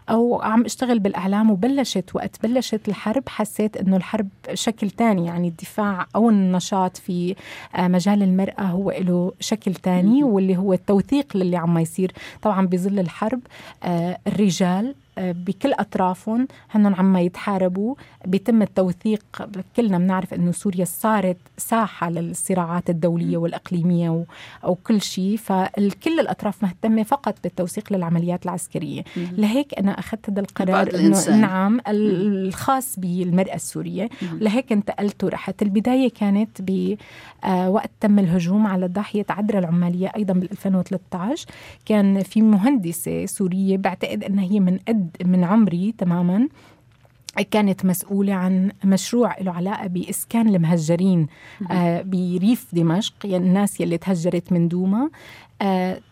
أو 0.10 0.42
عم 0.42 0.66
أشتغل 0.66 1.00
بالإعلام 1.00 1.52
وبلشت 1.52 2.10
وقت 2.16 2.44
بلشت 2.44 2.90
الحرب 2.90 3.24
حسيت 3.30 3.78
إنه 3.78 3.98
الحرب 3.98 4.28
شكل 4.54 4.90
تاني. 4.90 5.19
يعني 5.26 5.48
الدفاع 5.48 6.08
أو 6.16 6.30
النشاط 6.30 6.98
في 6.98 7.36
آه، 7.76 7.88
مجال 7.88 8.24
المرأة 8.24 8.62
هو 8.64 8.92
له 8.92 9.34
شكل 9.40 9.74
تاني 9.74 10.24
واللي 10.24 10.58
هو 10.58 10.74
التوثيق 10.74 11.38
للي 11.38 11.58
عم 11.58 11.78
يصير. 11.78 12.12
طبعا 12.42 12.68
بظل 12.68 13.00
الحرب 13.00 13.40
آه، 13.84 14.18
الرجال 14.28 14.96
بكل 15.20 15.74
أطرافهم 15.74 16.48
هن 16.72 16.94
عم 16.94 17.18
يتحاربوا. 17.18 17.96
بيتم 18.26 18.62
التوثيق 18.62 19.24
كلنا 19.76 19.98
بنعرف 19.98 20.34
إنه 20.34 20.52
سوريا 20.52 20.86
صارت 20.86 21.38
ساحة 21.58 22.10
للصراعات 22.10 22.90
الدولية 22.90 23.38
والإقليمية 23.38 24.26
أو 24.64 24.76
كل 24.76 25.02
شيء. 25.02 25.38
فكل 25.38 26.20
الأطراف 26.20 26.64
مهتمة 26.64 27.04
فقط 27.04 27.36
بالتوثيق 27.44 27.94
للعمليات 27.94 28.46
العسكرية. 28.46 29.04
لهيك 29.16 29.80
أنا 29.80 30.00
أخذت 30.00 30.30
هذا 30.30 30.40
القرار 30.42 30.96
إنه 30.96 31.38
نعم 31.38 31.82
الخاص 31.88 33.00
بالمرأة 33.00 33.56
السورية. 33.56 34.10
لهيك 34.22 34.72
انتقلت 34.72 35.24
ورحت. 35.24 35.62
البداية 35.62 36.10
كانت 36.10 36.62
بوقت 36.62 37.00
آه، 37.44 37.90
تم 38.00 38.20
الهجوم 38.20 38.68
على 38.68 38.88
ضاحية 38.88 39.26
عدرا 39.30 39.60
العمالية 39.60 40.12
أيضا 40.16 40.34
بال 40.34 40.52
2013 40.52 41.46
كان 41.86 42.24
في 42.24 42.42
مهندسة 42.42 43.26
سورية 43.26 43.78
بعتقد 43.78 44.24
إنها 44.24 44.44
هي 44.44 44.60
من 44.60 44.78
قد 44.88 45.09
من 45.26 45.44
عمري 45.44 45.94
تماما 45.98 46.48
كانت 47.52 47.86
مسؤولة 47.86 48.34
عن 48.34 48.72
مشروع 48.84 49.40
له 49.40 49.52
علاقة 49.52 49.88
بإسكان 49.88 50.56
المهجرين 50.56 51.28
آه 51.72 52.02
بريف 52.02 52.66
دمشق 52.74 53.14
يعني 53.24 53.48
الناس 53.48 53.82
يلي 53.82 53.98
تهجرت 53.98 54.52
من 54.52 54.68
دوما. 54.68 55.10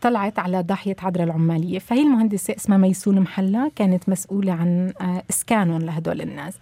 طلعت 0.02 0.40
على 0.40 0.62
ضاحية 0.62 0.96
عذراء 1.02 1.24
العمالية. 1.24 1.80
فهي 1.80 2.02
المهندسة 2.02 2.56
اسمها 2.56 2.78
ميسون 2.78 3.20
محلة 3.20 3.72
كانت 3.76 4.10
مسؤولة 4.10 4.54
عن 4.54 4.94
آه، 5.02 5.24
إسكانهم 5.30 5.82
لهدول 5.82 6.22
الناس. 6.22 6.54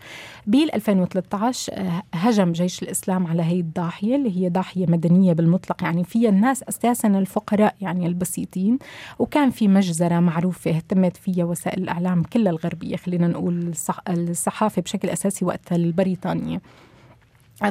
بال 0.48 0.76
2013 0.76 1.74
آه، 1.74 2.04
هجم 2.14 2.52
جيش 2.52 2.84
الإسلام 2.84 3.28
على 3.28 3.44
هي 3.44 3.60
الضاحية 3.60 4.16
اللي 4.16 4.40
هي 4.40 4.50
ضاحية 4.50 4.86
مدنية 4.86 5.34
بالمطلق. 5.34 5.84
يعني 5.84 6.04
فيها 6.04 6.30
الناس 6.30 6.64
أساسا 6.64 7.08
الفقراء 7.08 7.76
يعني 7.82 8.08
البسيطين. 8.08 8.80
وكان 9.20 9.50
في 9.50 9.68
مجزرة 9.68 10.20
معروفة 10.20 10.72
اهتمت 10.72 11.18
فيها 11.18 11.46
وسائل 11.46 11.84
الإعلام 11.84 12.24
كلها 12.24 12.52
الغربية 12.52 12.96
خلينا 12.96 13.28
نقول 13.28 13.74
الصحافة 14.10 14.82
بشكل 14.82 15.10
أساسي 15.10 15.46
وقتها 15.46 15.76
البريطانية. 15.76 16.62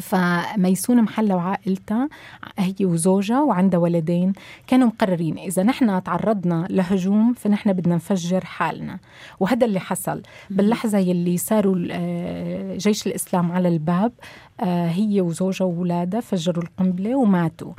فميسون 0.00 1.02
محلة 1.02 1.36
وعائلتها 1.36 2.08
هي 2.58 2.74
وزوجها 2.80 3.42
وعندها 3.42 3.80
ولدين 3.80 4.32
كانوا 4.66 4.86
مقررين 4.86 5.38
إذا 5.38 5.62
نحن 5.62 6.02
تعرضنا 6.02 6.66
لهجوم 6.70 7.32
فنحن 7.32 7.72
بدنا 7.72 7.94
نفجر 7.94 8.44
حالنا. 8.44 8.98
وهذا 9.40 9.66
اللي 9.66 9.80
حصل. 9.80 10.22
باللحظة 10.50 10.98
يلي 10.98 11.36
صاروا 11.36 11.76
آه، 11.90 12.76
جيش 12.76 13.06
الإسلام 13.06 13.52
على 13.52 13.68
الباب 13.68 14.12
هي 14.60 15.20
وزوجها 15.20 15.64
وولادها 15.64 16.20
فجروا 16.20 16.64
القنبلة 16.64 17.14
وماتوا. 17.14 17.72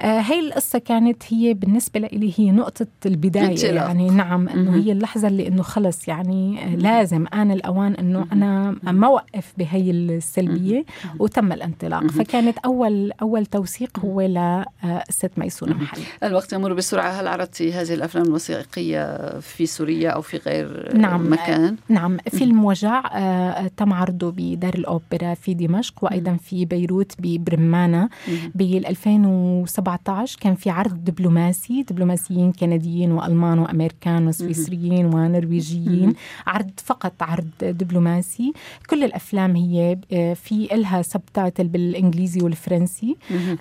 آه 0.00 0.20
هي 0.20 0.40
القصة 0.40 0.78
كانت 0.78 1.22
هي 1.28 1.54
بالنسبة 1.54 2.00
لي 2.00 2.34
هي 2.36 2.50
نقطة 2.50 2.86
البداية. 3.06 3.74
يعني 3.74 4.10
نعم 4.10 4.48
إنه 4.48 4.74
هي 4.74 4.92
اللحظة 4.92 5.28
اللي 5.28 5.48
إنه 5.48 5.62
خلص 5.62 6.08
يعني 6.08 6.64
آه، 6.64 6.76
لازم 6.76 7.26
آن 7.34 7.50
الأوان 7.50 7.94
إنه 7.94 8.26
أنا 8.32 8.76
ما 8.82 9.06
اوقف 9.06 9.52
بهي 9.58 9.90
السلبية 9.90 10.84
وتم 11.18 11.52
الانطلاق. 11.52 12.06
فكانت 12.06 12.58
أول 12.58 13.12
أول 13.22 13.46
توثيق 13.46 13.98
هو 13.98 14.20
لقصه 14.20 15.30
ميسونه 15.36 15.74
محل. 15.74 16.02
الوقت 16.24 16.52
يمر 16.52 16.72
بسرعة. 16.72 17.10
هل 17.10 17.26
عرضتي 17.26 17.72
هذه 17.72 17.94
الأفلام 17.94 18.24
الوثائقية 18.24 19.38
في 19.40 19.66
سوريا 19.66 20.10
أو 20.10 20.22
في 20.22 20.36
غير 20.36 20.96
نعم. 20.96 21.32
مكان؟ 21.32 21.76
نعم. 21.88 22.18
فيلم 22.30 22.64
وجع 22.64 23.02
آه 23.14 23.70
تم 23.76 23.92
عرضه 23.92 24.32
بدار 24.36 24.74
الأوبرا 24.74 25.34
في 25.34 25.54
دمشق 25.54 26.01
وأيضا 26.02 26.36
في 26.36 26.64
بيروت 26.64 27.12
ببرمانا 27.18 28.08
بال 28.54 28.86
2017 28.86 30.38
كان 30.40 30.54
في 30.54 30.70
عرض 30.70 31.04
دبلوماسي 31.04 31.82
دبلوماسيين 31.82 32.52
كنديين 32.52 33.12
وألمان 33.12 33.58
وأمريكان 33.58 34.26
وسويسريين 34.26 35.06
ونرويجيين. 35.06 36.12
عرض 36.46 36.70
فقط 36.76 37.12
عرض 37.22 37.48
دبلوماسي. 37.62 38.52
كل 38.90 39.04
الأفلام 39.04 39.56
هي 39.56 39.98
آه، 40.12 40.34
في 40.34 40.74
إلها 40.74 41.02
sub 41.02 41.22
subtitle 41.22 41.68
بالإنجليزي 41.68 42.40
والفرنسي. 42.40 43.16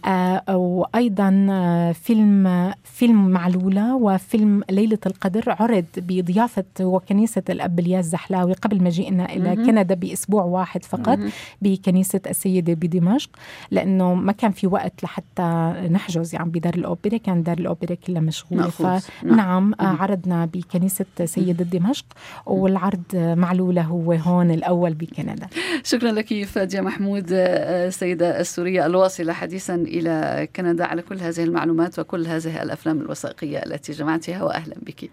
آه 0.05 0.57
وأيضا 0.57 1.47
آه، 1.49 1.91
فيلم 1.91 2.73
فيلم 2.83 3.27
معلولة 3.27 3.95
وفيلم 3.95 4.63
ليلة 4.69 4.97
القدر 5.05 5.43
عرض 5.47 5.85
بضيافة 5.97 6.63
وكنيسة 6.81 7.43
الأب 7.49 7.79
الياس 7.79 8.05
زحلاوي 8.05 8.53
قبل 8.53 8.83
مجيئنا 8.83 9.33
إلى 9.33 9.55
كندا 9.55 9.95
بأسبوع 9.95 10.43
واحد 10.43 10.85
فقط 10.85 11.19
بكنيسة 11.61 12.21
السيدة 12.31 12.73
بدمشق 12.73 13.29
لأنه 13.71 14.13
ما 14.13 14.31
كان 14.31 14.51
في 14.51 14.67
وقت 14.67 15.03
لحتى 15.03 15.73
نحجز 15.91 16.35
يعني 16.35 16.49
بدار 16.49 16.73
الأوبرا 16.73 17.17
كان 17.17 17.43
دار 17.43 17.57
الأوبرا 17.57 17.95
كلها 17.95 18.21
مشغولة. 18.21 18.69
فنعم 18.69 19.73
آه، 19.73 19.83
عرضنا 19.83 20.45
بكنيسة 20.45 21.05
سيدة 21.25 21.63
دمشق 21.63 22.05
والعرض 22.45 23.03
معلولة 23.13 23.81
هو 23.81 24.13
هون 24.13 24.51
الأول 24.51 24.93
بكندا. 24.93 25.47
شكرا 25.83 26.11
لك 26.11 26.43
فادية 26.43 26.81
محمود 26.81 27.25
السيده 27.31 28.39
السورية 28.39 28.85
الواصلة 28.85 29.33
حديثا 29.33 29.75
إلى 29.75 30.47
كندا 30.55 30.85
على 30.85 31.01
كل 31.01 31.19
هذه 31.19 31.43
المعلومات 31.43 31.99
وكل 31.99 32.27
هذه 32.27 32.63
الأفلام 32.63 33.01
الوثائقية 33.01 33.57
التي 33.57 33.91
جمعتها 33.91 34.43
واهلا 34.43 34.75
بك. 34.81 35.09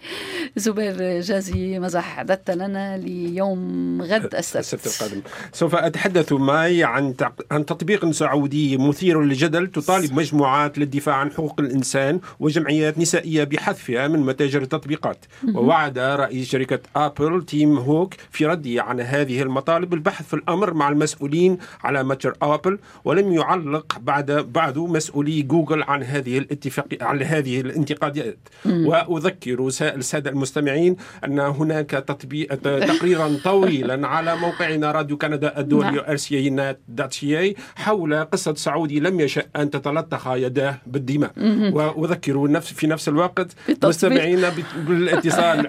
زبير 0.56 1.20
جازي 1.20 1.78
ماذا 1.78 2.00
حضرت 2.00 2.50
لنا 2.50 2.96
ليوم 2.96 4.02
غد 4.02 4.34
السبت. 4.34 4.56
السبت 4.56 4.86
القادم. 4.86 5.22
سوف 5.52 5.74
أتحدث 5.74 6.32
معي 6.32 6.84
عن 6.84 7.07
عن 7.50 7.66
تطبيق 7.66 8.10
سعودي 8.10 8.76
مثير 8.76 9.20
للجدل 9.22 9.66
تطالب 9.66 10.12
مجموعات 10.12 10.78
للدفاع 10.78 11.14
عن 11.14 11.30
حقوق 11.30 11.60
الإنسان 11.60 12.20
وجمعيات 12.40 12.98
نسائية 12.98 13.44
بحذفها 13.44 14.08
من 14.08 14.20
متاجر 14.20 14.62
التطبيقات. 14.62 15.24
ووعد 15.54 15.98
رئيس 15.98 16.48
شركة 16.48 16.78
آبل 16.96 17.44
تيم 17.44 17.78
كوك 17.78 18.14
في 18.30 18.46
رده 18.46 18.82
على 18.82 19.02
هذه 19.02 19.42
المطالب 19.42 19.94
البحث 19.94 20.26
في 20.26 20.34
الأمر 20.34 20.74
مع 20.74 20.88
المسؤولين 20.88 21.58
على 21.84 22.04
متجر 22.04 22.34
آبل 22.42 22.78
ولم 23.04 23.32
يعلق 23.32 23.98
بعد 23.98 24.30
بعد 24.32 24.78
مسؤولي 24.78 25.42
جوجل 25.42 25.82
عن 25.82 26.02
هذه 26.02 26.38
الاتفاق 26.38 26.86
عن 27.00 27.22
هذه 27.22 27.60
الانتقادات. 27.60 28.38
وأذكر 28.66 29.66
السادة 29.80 30.30
المستمعين 30.30 30.96
أن 31.24 31.38
هناك 31.38 31.90
تطبيق 31.90 32.54
تقريرا 32.54 33.36
طويلا 33.44 34.08
على 34.08 34.36
موقعنا 34.36 34.92
راديو 34.92 35.16
كندا 35.18 35.60
الدولي 35.60 36.00
RC 36.08 37.56
حول 37.76 38.24
قصة 38.24 38.54
سعودي 38.54 39.00
لم 39.00 39.20
يشأ 39.20 39.42
أن 39.56 39.70
تتلطخ 39.70 40.26
يداه 40.26 40.74
بالدماء. 40.86 41.30
وأذكر 41.72 42.50
نفس 42.50 42.72
في 42.72 42.86
نفس 42.86 43.08
الوقت 43.08 43.52
مستمعينا 43.84 44.52
بالاتصال 44.88 45.68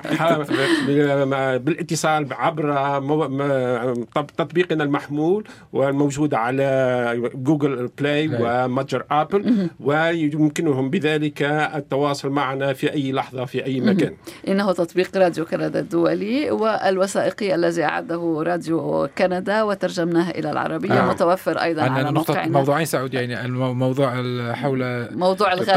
بالاتصال 1.59 2.33
عبر 2.33 2.73
تطبيقنا 4.37 4.83
المحمول 4.83 5.47
والموجود 5.73 6.33
على 6.33 7.29
جوجل 7.35 7.89
بلاي 7.99 8.29
ومتجر 8.39 9.05
آبل. 9.11 9.69
ويمكنهم 9.79 10.89
بذلك 10.89 11.41
التواصل 11.75 12.29
معنا 12.29 12.73
في 12.73 12.93
أي 12.93 13.11
لحظة 13.11 13.45
في 13.45 13.65
أي 13.65 13.81
مكان. 13.81 14.13
إنه 14.47 14.71
تطبيق 14.71 15.17
راديو 15.17 15.45
كندا 15.45 15.79
الدولي 15.79 16.51
والوثائقي 16.51 17.55
الذي 17.55 17.83
أعده 17.83 18.43
راديو 18.45 19.09
كندا 19.17 19.63
وترجمناه 19.63 20.29
إلى 20.29 20.51
العربية 20.51 20.93
آه. 20.93 21.07
متوفر 21.25 21.61
أيضا 21.61 21.81
على 21.81 22.11
موقعنا. 22.11 22.51
موضوعين 22.51 22.85
سعودي 22.85 23.17
يعني 23.17 23.45
الموضوع 23.45 24.09
حول 24.53 25.07
موضوع 25.11 25.53
الغد. 25.53 25.67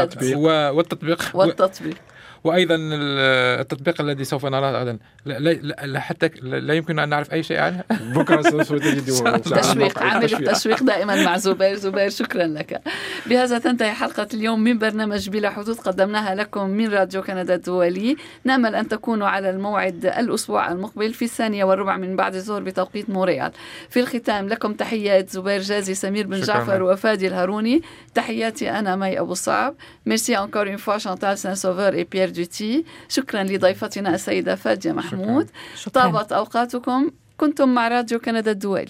والتطبيق. 0.73 1.19
والتطبيق. 1.33 1.95
وأيضا 2.43 2.75
التطبيق 2.79 4.01
الذي 4.01 4.23
سوف 4.23 4.45
نراه 4.45 4.71
غدا 4.81 4.97
لا, 5.25 5.39
لا, 5.85 5.99
حتى 5.99 6.29
لا 6.41 6.73
يمكن 6.73 6.99
أن 6.99 7.09
نعرف 7.09 7.33
أي 7.33 7.43
شيء 7.43 7.59
عنه. 7.59 7.83
بكرة 8.15 8.41
سوف 8.41 8.73
تشويق 9.59 9.99
عامل 9.99 10.33
التشويق 10.33 10.83
دائما 10.83 11.23
مع 11.25 11.37
زبير. 11.37 11.75
زبير 11.75 12.09
شكرا 12.09 12.47
لك. 12.47 12.81
بهذا 13.25 13.59
تنتهي 13.59 13.91
حلقة 13.91 14.27
اليوم 14.33 14.63
من 14.63 14.77
برنامج 14.77 15.29
بلا 15.29 15.49
حدود 15.49 15.77
قدمناها 15.77 16.35
لكم 16.35 16.69
من 16.69 16.93
راديو 16.93 17.21
كندا 17.21 17.55
الدولي. 17.55 18.15
نامل 18.43 18.75
أن 18.75 18.87
تكونوا 18.87 19.27
على 19.27 19.49
الموعد 19.49 20.05
الأسبوع 20.05 20.71
المقبل 20.71 21.13
في 21.13 21.25
الثانية 21.25 21.63
والربع 21.63 21.97
من 21.97 22.15
بعد 22.15 22.35
الظهر 22.35 22.61
بتوقيت 22.61 23.09
مونريال 23.09 23.51
في 23.89 23.99
الختام 23.99 24.47
لكم 24.49 24.73
تحيات 24.73 25.29
زبير 25.29 25.61
جازي 25.61 25.93
سمير 25.93 26.27
بن 26.27 26.41
جعفر 26.41 26.83
وفادي 26.83 27.27
الهاروني. 27.27 27.81
تحياتي 28.13 28.71
أنا 28.71 28.95
مي 28.95 29.19
أبو 29.19 29.33
صعب. 29.33 29.75
Merci 30.05 30.37
encore 30.37 30.67
une 30.69 30.77
fois 30.77 30.97
Chantal 30.97 31.37
Saint-Sauveur 31.37 31.93
et 31.93 32.03
Pierre 32.03 32.32
دوتي 32.33 32.85
شكرا 33.09 33.43
لضيفتنا 33.43 34.15
السيدة 34.15 34.55
فادية 34.55 34.91
محمود 34.91 35.47
شكرا. 35.75 35.91
شكرا. 35.91 36.11
طابت 36.11 36.31
أوقاتكم 36.31 37.11
كنتم 37.37 37.69
مع 37.73 37.87
راديو 37.87 38.19
كندا 38.19 38.51
الدولي 38.51 38.87